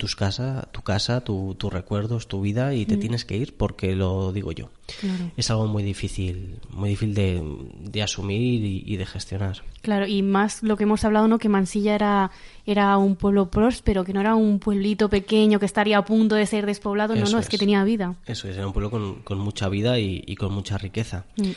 [0.00, 3.00] tus casa, tu casa, tu- tus recuerdos, tu vida y te Mm.
[3.00, 4.70] tienes que ir porque lo digo yo.
[5.00, 5.30] Claro.
[5.36, 7.40] Es algo muy difícil, muy difícil de,
[7.84, 9.62] de asumir y, y de gestionar.
[9.82, 11.38] Claro, y más lo que hemos hablado, ¿no?
[11.38, 12.30] Que Mansilla era,
[12.66, 16.46] era un pueblo próspero, que no era un pueblito pequeño que estaría a punto de
[16.46, 17.14] ser despoblado.
[17.14, 17.48] No, Eso no, es.
[17.48, 18.16] que tenía vida.
[18.26, 21.24] Eso es, era un pueblo con, con mucha vida y, y con mucha riqueza.
[21.36, 21.50] Mm.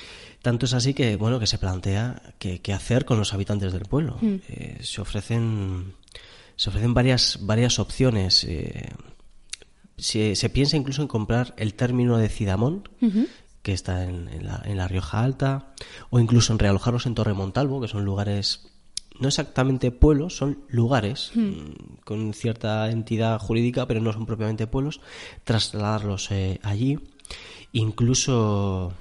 [0.43, 3.83] Tanto es así que, bueno, que se plantea qué qué hacer con los habitantes del
[3.83, 4.17] pueblo.
[4.21, 4.35] Mm.
[4.49, 5.93] Eh, se ofrecen,
[6.55, 8.43] se ofrecen varias, varias opciones.
[8.43, 8.89] eh,
[9.97, 12.89] se, se piensa incluso en comprar el término de Cidamón,
[13.61, 15.73] que está en, en la, en la Rioja Alta,
[16.09, 18.69] o incluso en realojarlos en Torre Montalvo, que son lugares
[19.19, 25.01] no exactamente pueblos, son lugares mm, con cierta entidad jurídica, pero no son propiamente pueblos,
[25.43, 26.99] trasladarlos eh, allí.
[27.71, 28.93] Incluso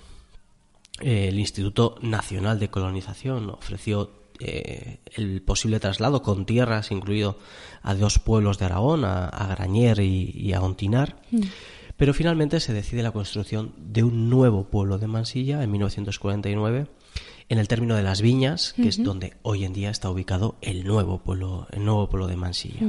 [1.01, 4.11] eh, el Instituto Nacional de Colonización ofreció
[4.45, 7.39] eh, el posible traslado con tierras, incluido
[7.83, 11.23] a dos pueblos de Aragón, a, a Grañer y, y a Ontinar.
[11.31, 11.41] Mm.
[11.97, 16.87] Pero finalmente se decide la construcción de un nuevo pueblo de Mansilla en 1949
[17.49, 20.85] en el término de las Viñas, que es donde hoy en día está ubicado el
[20.85, 22.81] nuevo pueblo, el nuevo pueblo de Mansilla.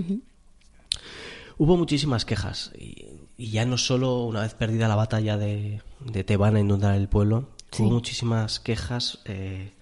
[1.57, 6.23] Hubo muchísimas quejas y, y ya no solo una vez perdida la batalla de, de
[6.23, 7.81] te van a inundar el pueblo, Sí.
[7.83, 9.73] hubo muchísimas quejas eh,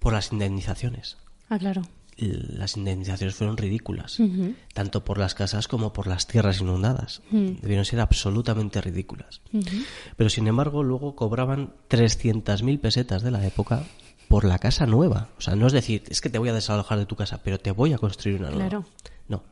[0.00, 1.16] por las indemnizaciones.
[1.48, 1.82] Ah, claro.
[2.16, 4.18] Las indemnizaciones fueron ridículas,
[4.74, 7.22] tanto por las casas como por las tierras inundadas.
[7.30, 9.40] Debieron ser absolutamente ridículas.
[10.16, 13.84] Pero sin embargo, luego cobraban 300.000 pesetas de la época
[14.28, 15.30] por la casa nueva.
[15.38, 17.58] O sea, no es decir, es que te voy a desalojar de tu casa, pero
[17.58, 18.68] te voy a construir una nueva.
[18.68, 18.84] Claro.
[19.30, 19.42] No.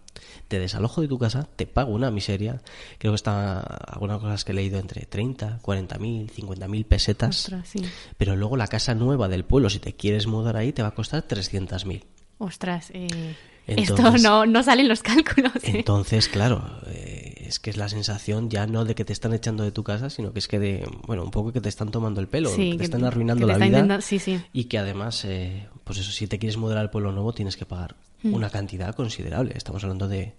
[0.49, 2.61] Te desalojo de tu casa, te pago una miseria.
[2.99, 7.37] Creo que está algunas cosas que he leído entre 30, 40.000, 50.000 pesetas.
[7.45, 7.83] Ostras, sí.
[8.17, 10.95] Pero luego la casa nueva del pueblo, si te quieres mudar ahí, te va a
[10.95, 12.03] costar 300.000.
[12.39, 15.53] Ostras, eh, Entonces- esto no, no salen los cálculos.
[15.63, 15.79] ¿eh?
[15.79, 19.63] Entonces, claro, eh, es que es la sensación ya no de que te están echando
[19.65, 22.21] de tu casa, sino que es que de, bueno, un poco que te están tomando
[22.21, 24.01] el pelo, Sí, que te están arruinando que te la vida.
[24.01, 24.41] sí, sí.
[24.53, 27.67] Y que además, eh, pues eso, si te quieres mudar al pueblo nuevo, tienes que
[27.67, 28.35] pagar Mm.
[28.35, 29.55] una cantidad considerable.
[29.57, 30.35] Estamos hablando de,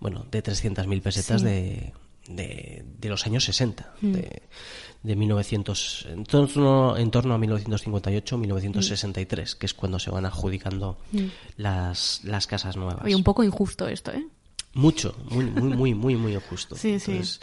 [0.00, 1.46] bueno, de 300.000 pesetas Sí.
[1.46, 1.92] de,
[2.28, 4.12] de, de los años 60, Mm.
[4.12, 4.42] de,
[5.02, 11.24] de 1900, en torno, en torno a 1958-1963, que es cuando se van adjudicando Mm.
[11.56, 13.04] las, las casas nuevas.
[13.04, 14.24] Oye, un poco injusto esto, ¿eh?
[14.74, 16.76] Mucho, muy, muy, muy, muy, muy injusto.
[16.80, 17.12] Sí, sí.
[17.12, 17.40] Entonces,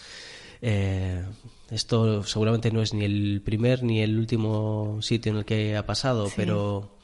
[0.61, 1.23] eh,
[1.69, 5.86] esto seguramente no es ni el primer ni el último sitio en el que ha
[5.86, 6.34] pasado, Sí.
[6.36, 6.97] pero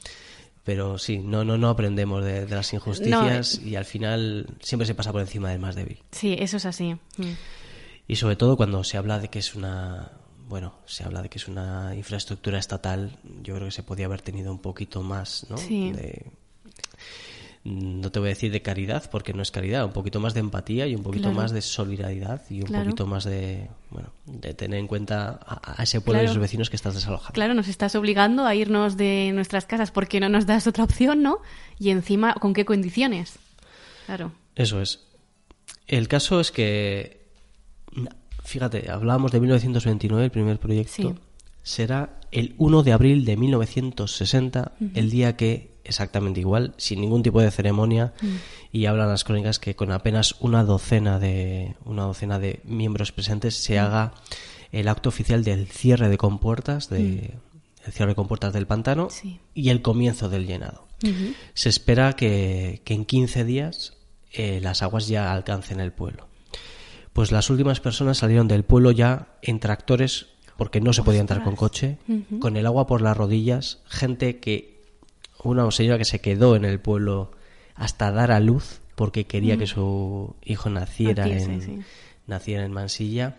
[0.68, 4.94] pero sí, no, no, no aprendemos de, de las injusticias y al final siempre se
[4.94, 5.96] pasa por encima del más débil.
[6.12, 6.92] Sí, eso es así.
[7.16, 7.32] Mm.
[8.06, 10.12] Y sobre todo cuando se habla de que es una
[10.46, 14.20] bueno, se habla de que es una infraestructura estatal, yo creo que se podía haber
[14.20, 15.56] tenido un poquito más, ¿no?
[15.56, 15.90] Sí.
[15.92, 16.32] De-
[17.64, 20.40] no te voy a decir de caridad, porque no es caridad, un poquito más de
[20.40, 21.36] empatía y un poquito Claro.
[21.42, 22.84] más de solidaridad y un Claro.
[22.84, 26.38] poquito más de, bueno, de tener en cuenta a, a ese pueblo y a sus
[26.38, 27.32] vecinos que estás desalojando.
[27.34, 31.22] Claro, nos estás obligando a irnos de nuestras casas porque no nos das otra opción,
[31.22, 31.38] ¿no?
[31.78, 33.38] Y encima, ¿con qué condiciones?
[34.06, 34.32] Claro.
[34.54, 35.00] Eso es.
[35.86, 37.26] El caso es que,
[38.44, 40.92] fíjate, hablábamos de 1929, el primer proyecto.
[40.94, 41.14] Sí.
[41.62, 44.90] Será el 1 de abril de 1960, Ujú.
[44.94, 48.26] el día que, exactamente igual, sin ningún tipo de ceremonia, Mm.
[48.72, 53.54] y hablan las crónicas que con apenas una docena de, una docena de miembros presentes
[53.56, 53.84] se Mm.
[53.84, 54.12] haga
[54.70, 57.34] el acto oficial del cierre de compuertas, de,
[57.86, 59.10] el cierre de compuertas del pantano Mm.
[59.10, 59.40] Sí.
[59.54, 60.86] y el comienzo del llenado.
[61.54, 63.94] Se espera que, que en 15 días
[64.32, 66.26] eh, las aguas ya alcancen el pueblo.
[67.12, 70.26] Pues las últimas personas salieron del pueblo ya en tractores
[70.56, 71.98] porque no se podía entrar con coche,
[72.40, 74.77] con el agua por las rodillas, gente que,
[75.44, 77.32] una señora que se quedó en el pueblo
[77.74, 79.58] hasta dar a luz porque quería Mm.
[79.58, 81.78] que su hijo naciera en, sí.
[82.26, 83.36] naciera en Mansilla.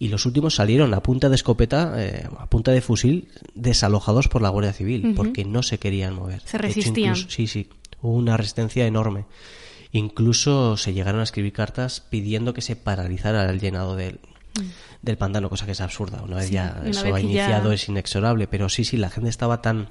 [0.00, 4.42] Y los últimos salieron a punta de escopeta, eh, a punta de fusil, desalojados por
[4.42, 6.40] la Guardia Civil, porque no se querían mover.
[6.42, 7.10] Se hecho, resistían.
[7.16, 7.68] incluso- sí, sí,
[8.00, 9.24] hubo una resistencia enorme.
[9.92, 14.20] Incluso se llegaron a escribir cartas pidiendo que se paralizara el llenado del,
[15.02, 16.22] del pantano, cosa que es absurda.
[16.22, 16.48] Una vez Mm.
[16.48, 19.30] Sí, ya una eso vez ha ya- iniciado es inexorable, pero sí, sí, la gente
[19.30, 19.88] estaba tan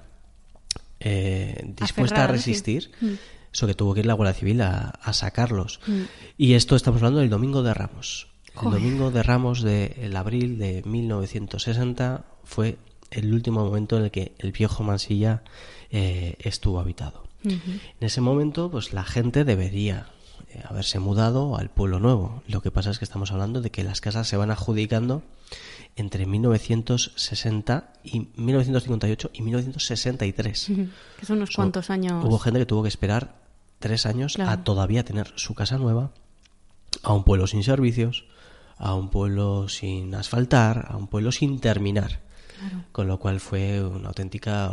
[0.99, 2.41] eh, dispuesta Aferrada, a ¿no?
[2.41, 2.49] Sí.
[2.51, 3.07] resistir, Mm.
[3.53, 5.79] eso que tuvo que ir la Guardia Civil a, a sacarlos.
[5.87, 6.01] Mm.
[6.37, 8.27] Y esto estamos hablando del Domingo de Ramos.
[8.55, 8.71] El.
[8.71, 12.77] Domingo de Ramos del abril de 1960 fue
[13.11, 15.43] el último momento en el que el viejo Mansilla
[15.91, 17.23] eh, estuvo habitado.
[17.43, 20.07] En ese momento, pues la gente debería
[20.49, 22.43] eh, haberse mudado al pueblo nuevo.
[22.47, 25.21] Lo que pasa es que estamos hablando de que las casas se van adjudicando
[25.97, 30.69] entre 1960 y 1958 y 1963.
[30.69, 30.87] Ujú.
[31.19, 32.23] Que son unos cuantos años.
[32.23, 33.35] Hubo gente que tuvo que esperar
[33.79, 34.51] tres años Claro.
[34.51, 36.11] a todavía tener su casa nueva,
[37.03, 38.25] a un pueblo sin servicios,
[38.77, 42.21] a un pueblo sin asfaltar, a un pueblo sin terminar.
[42.59, 42.83] Claro.
[42.91, 44.69] Con lo cual fue una auténtica,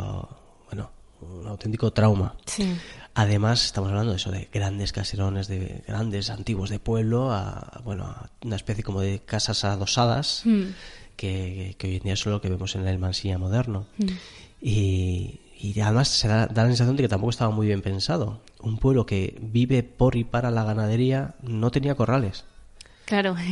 [0.67, 0.89] bueno,
[1.21, 2.35] un auténtico trauma.
[2.45, 2.75] Sí.
[3.13, 8.03] Además, estamos hablando de eso, de grandes caserones, de grandes antiguos de pueblo, a, bueno,
[8.05, 10.63] a una especie como de casas adosadas, Mm.
[11.15, 13.85] Que, que hoy en día es lo que vemos en el Mansilla moderno.
[13.97, 14.05] Mm.
[14.61, 18.39] Y, y además se da, da la sensación de que tampoco estaba muy bien pensado.
[18.61, 22.45] Un pueblo que vive por y para la ganadería no tenía corrales.
[23.05, 23.35] Claro.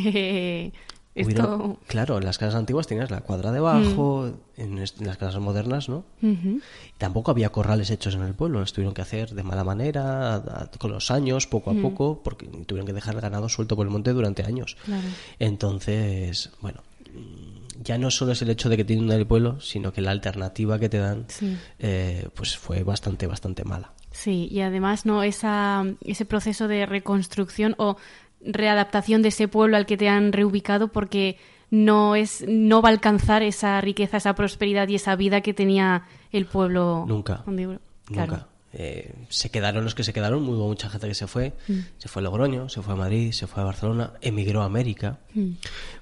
[1.15, 1.77] Esto...
[1.85, 5.87] Claro, en las casas antiguas tenías la cuadra debajo, en, est- en las casas modernas,
[5.87, 6.03] ¿no?
[6.23, 6.59] Y
[6.97, 10.35] tampoco había corrales hechos en el pueblo, los tuvieron que hacer de mala manera, a-
[10.37, 11.81] a- con los años, poco a Mm.
[11.83, 14.75] poco, porque tuvieron que dejar el ganado suelto por el monte durante años.
[14.85, 15.03] Claro.
[15.37, 16.81] Entonces, bueno,
[17.13, 17.52] mm,
[17.83, 20.79] ya no solo es el hecho de que tienen el pueblo, sino que la alternativa
[20.79, 21.57] que te dan, Sí.
[21.79, 23.91] eh, pues fue bastante, bastante mala.
[24.11, 27.97] Sí, y además no esa ese proceso de reconstrucción o
[28.45, 31.37] readaptación de ese pueblo al que te han reubicado porque
[31.71, 36.03] no es no va a alcanzar esa riqueza, esa prosperidad y esa vida que tenía
[36.31, 37.41] el pueblo Nunca.
[37.45, 38.31] donde- claro.
[38.33, 38.47] Nunca.
[38.75, 41.53] Eh, se quedaron los que se quedaron, hubo mucha gente que se fue.
[41.67, 41.79] Mm.
[41.99, 45.19] Se fue a Logroño, se fue a Madrid, se fue a Barcelona, emigró a América.
[45.35, 45.51] Mm.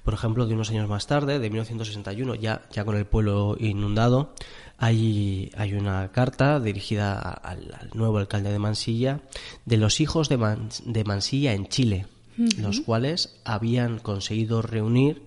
[0.04, 4.32] Por ejemplo, de unos años más tarde, de 1961, ya, ya con el pueblo inundado,
[4.78, 9.20] hay, hay una carta dirigida al, al nuevo alcalde de Mansilla
[9.66, 10.38] de los hijos de,
[10.86, 12.06] de Mansilla en Chile,
[12.38, 12.62] Ujú.
[12.62, 15.22] los cuales habían conseguido reunir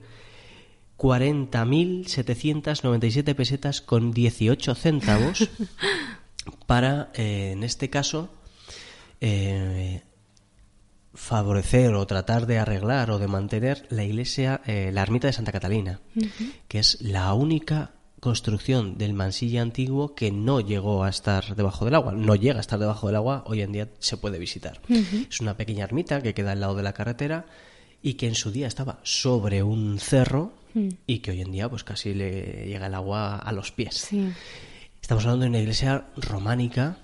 [0.98, 5.48] 40.797 pesetas con 18 centavos
[6.66, 8.30] para, eh, en este caso,
[9.22, 10.02] eh,
[11.14, 15.52] favorecer o tratar de arreglar o de mantener la iglesia, eh, la ermita de Santa
[15.52, 16.02] Catalina,
[16.68, 21.96] que es la única construcción del Mansilla antiguo que no llegó a estar debajo del
[21.96, 22.12] agua.
[22.12, 24.82] No llega a estar debajo del agua, hoy en día se puede visitar.
[25.30, 27.46] Es una pequeña ermita que queda al lado de la carretera
[28.02, 30.90] y que en su día estaba sobre un cerro Mm.
[31.08, 33.96] y que hoy en día pues casi le llega el agua a los pies.
[33.96, 34.30] Sí.
[35.06, 36.98] Estamos hablando de una iglesia románica,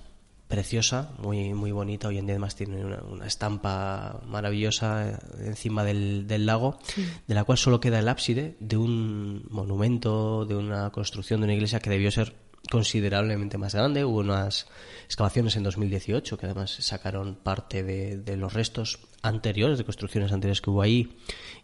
[0.48, 2.08] preciosa, muy, muy bonita.
[2.08, 7.06] Hoy en día además tiene una, una estampa maravillosa eh, encima del, del lago, Sí.
[7.28, 11.54] de la cual solo queda el ábside de un monumento, de una construcción de una
[11.54, 12.34] iglesia que debió ser
[12.72, 14.04] considerablemente más grande.
[14.04, 14.66] Hubo unas
[15.06, 20.60] excavaciones en 2018 que además sacaron parte de, de los restos anteriores, de construcciones anteriores
[20.60, 21.20] que hubo ahí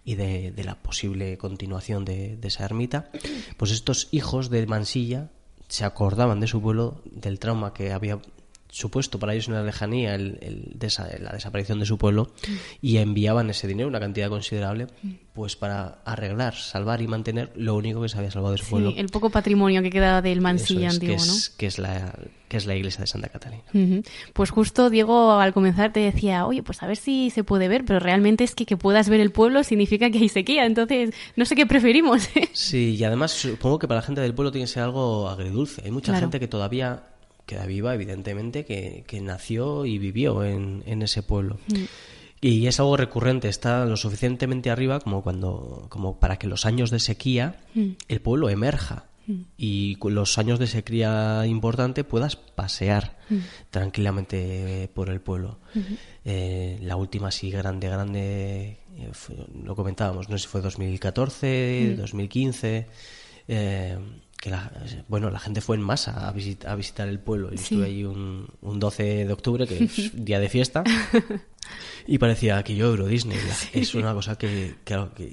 [0.05, 3.09] y de, de la posible continuación de, de esa ermita.
[3.57, 5.31] Pues estos hijos de Mansilla
[5.67, 8.19] se acordaban de su pueblo, del trauma que había
[8.69, 12.31] supuesto para ellos en la lejanía el, el desa- la desaparición de su pueblo
[12.81, 14.87] y enviaban ese dinero, una cantidad considerable,
[15.33, 18.71] pues para arreglar, salvar y mantener lo único que se había salvado de su Sí,
[18.71, 18.93] pueblo.
[18.97, 21.33] el poco patrimonio que queda del Mansilla es, antiguo, que ¿no?
[21.33, 22.13] es, que es la
[22.47, 23.63] que es la iglesia de Santa Catalina.
[24.33, 27.83] Pues justo Diego al comenzar te decía, oye, pues a ver si se puede ver,
[27.83, 31.43] pero realmente es que que puedas ver el pueblo significa que hay sequía, entonces no
[31.45, 32.25] sé qué preferimos.
[32.37, 32.47] ¿eh?
[32.53, 35.81] Sí, y además supongo que para la gente del pueblo tiene que ser algo agridulce.
[35.85, 36.21] Hay mucha Claro.
[36.25, 37.03] gente que todavía
[37.47, 41.57] queda viva, evidentemente, que, que nació y vivió en, en ese pueblo.
[41.69, 41.83] Mm.
[42.41, 46.91] Y es algo recurrente, está lo suficientemente arriba como cuando como para que los años
[46.91, 47.91] de sequía Mm.
[48.07, 49.41] el pueblo emerja Mm.
[49.57, 53.17] y los años de sequía importante puedas pasear
[53.71, 55.57] tranquilamente por el pueblo.
[56.25, 61.91] Eh, la última así grande, grande, eh, fue- lo comentábamos, no sé si fue 2014,
[61.93, 61.97] Mm.
[61.97, 62.87] 2015,
[63.47, 63.97] eh,
[64.41, 64.71] que la,
[65.07, 67.49] bueno, la gente fue en masa a, visit- a visitar el pueblo.
[67.51, 67.63] Yo Sí.
[67.63, 70.83] estuve allí un, un 12 de octubre, que es día de fiesta,
[72.05, 73.37] y parecía que yo Euro Disney.
[73.53, 73.69] Sí.
[73.79, 74.75] Es una cosa que,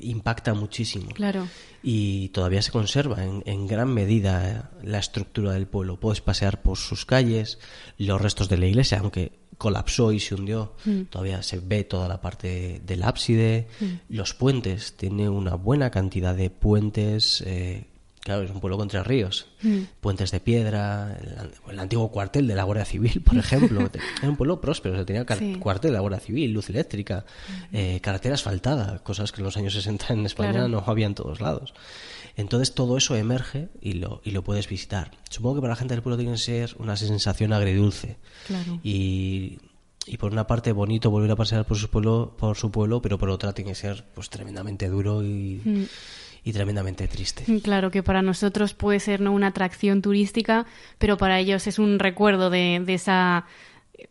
[0.03, 1.09] impacta muchísimo.
[1.11, 1.47] Claro.
[1.83, 6.01] Y todavía se conserva en, en gran medida la estructura del pueblo.
[6.01, 7.59] Puedes pasear por sus calles,
[7.99, 11.03] los restos de la iglesia, aunque colapsó y se hundió, Mm.
[11.11, 13.85] todavía se ve toda la parte del ábside, Mm.
[14.09, 17.87] los puentes, tiene una buena cantidad de puentes, eh,
[18.25, 19.83] claro, es un pueblo con tres ríos, Mm.
[20.01, 23.81] puentes de piedra, el, el antiguo cuartel de la Guardia Civil, por ejemplo,
[24.20, 25.57] era un pueblo próspero, o sea, tenía Sí.
[25.61, 27.25] cuartel de la Guardia Civil, luz eléctrica,
[27.72, 30.68] eh, carretera asfaltada, cosas que en los años 60 en España Claro.
[30.68, 31.75] no había en todos lados.
[32.37, 35.12] Entonces todo eso emerge y lo, y lo puedes visitar.
[35.31, 38.16] Supongo que para la gente del pueblo tiene que ser una sensación agridulce.
[38.49, 38.81] Claro.
[38.83, 39.59] Y,
[40.07, 43.18] y por una parte bonito volver a pasear por su pueblo, por su pueblo, pero
[43.18, 45.85] por otra tiene que ser pues tremendamente duro y, Mm.
[46.45, 47.45] Y tremendamente triste.
[47.62, 49.32] Claro que para nosotros puede ser ¿no?
[49.32, 50.66] una atracción turística,
[50.99, 53.47] pero para ellos es un recuerdo de, de esa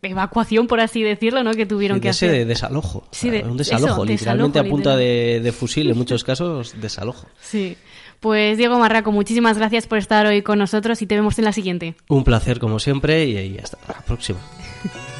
[0.02, 1.52] evacuación, por así decirlo, ¿no?
[1.52, 2.46] que tuvieron de que ese hacer.
[2.46, 3.06] desalojo.
[3.12, 4.98] Sí, de- un desalojo, eso, literalmente desalojo, a punta literal.
[4.98, 7.28] de, de fusil, en muchos casos, desalojo.
[7.40, 7.76] Sí.
[8.20, 11.52] Pues Diego Marraco, muchísimas gracias por estar hoy con nosotros y te vemos en la
[11.52, 11.94] siguiente.
[12.08, 14.38] Un placer como siempre y, y hasta la próxima.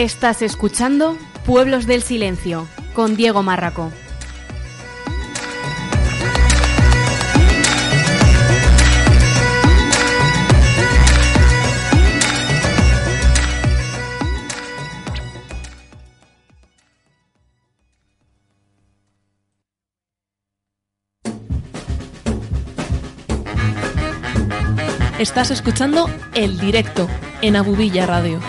[0.00, 3.92] Estás escuchando Pueblos del Silencio con Diego Marraco.
[25.18, 27.06] Estás escuchando El Directo
[27.42, 28.40] en Abubilla Radio.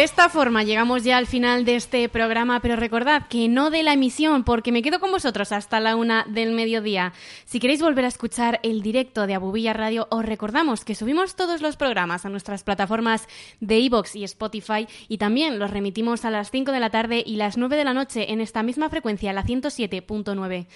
[0.00, 3.82] de esta forma llegamos ya al final de este programa, pero recordad que no de
[3.82, 7.12] la emisión, porque me quedo con vosotros hasta la una del mediodía.
[7.44, 11.60] Si queréis volver a escuchar el directo de Abubilla Radio, os recordamos que subimos todos
[11.60, 13.28] los programas a nuestras plataformas
[13.60, 17.36] de iVoox y Spotify y también los remitimos a las 5 de la tarde y
[17.36, 20.66] las 9 de la noche en esta misma frecuencia, la 107.9.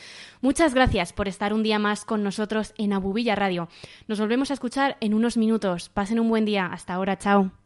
[0.42, 3.70] Muchas gracias por estar un día más con nosotros en Abubilla Radio.
[4.06, 5.88] Nos volvemos a escuchar en unos minutos.
[5.88, 6.66] Pasen un buen día.
[6.66, 7.16] Hasta ahora.
[7.16, 7.63] Chao.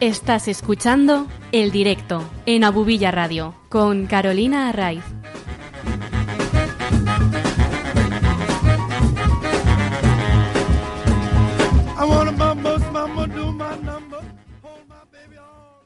[0.00, 5.04] Estás escuchando El Directo en Abubilla Radio con Carolina Arraiz.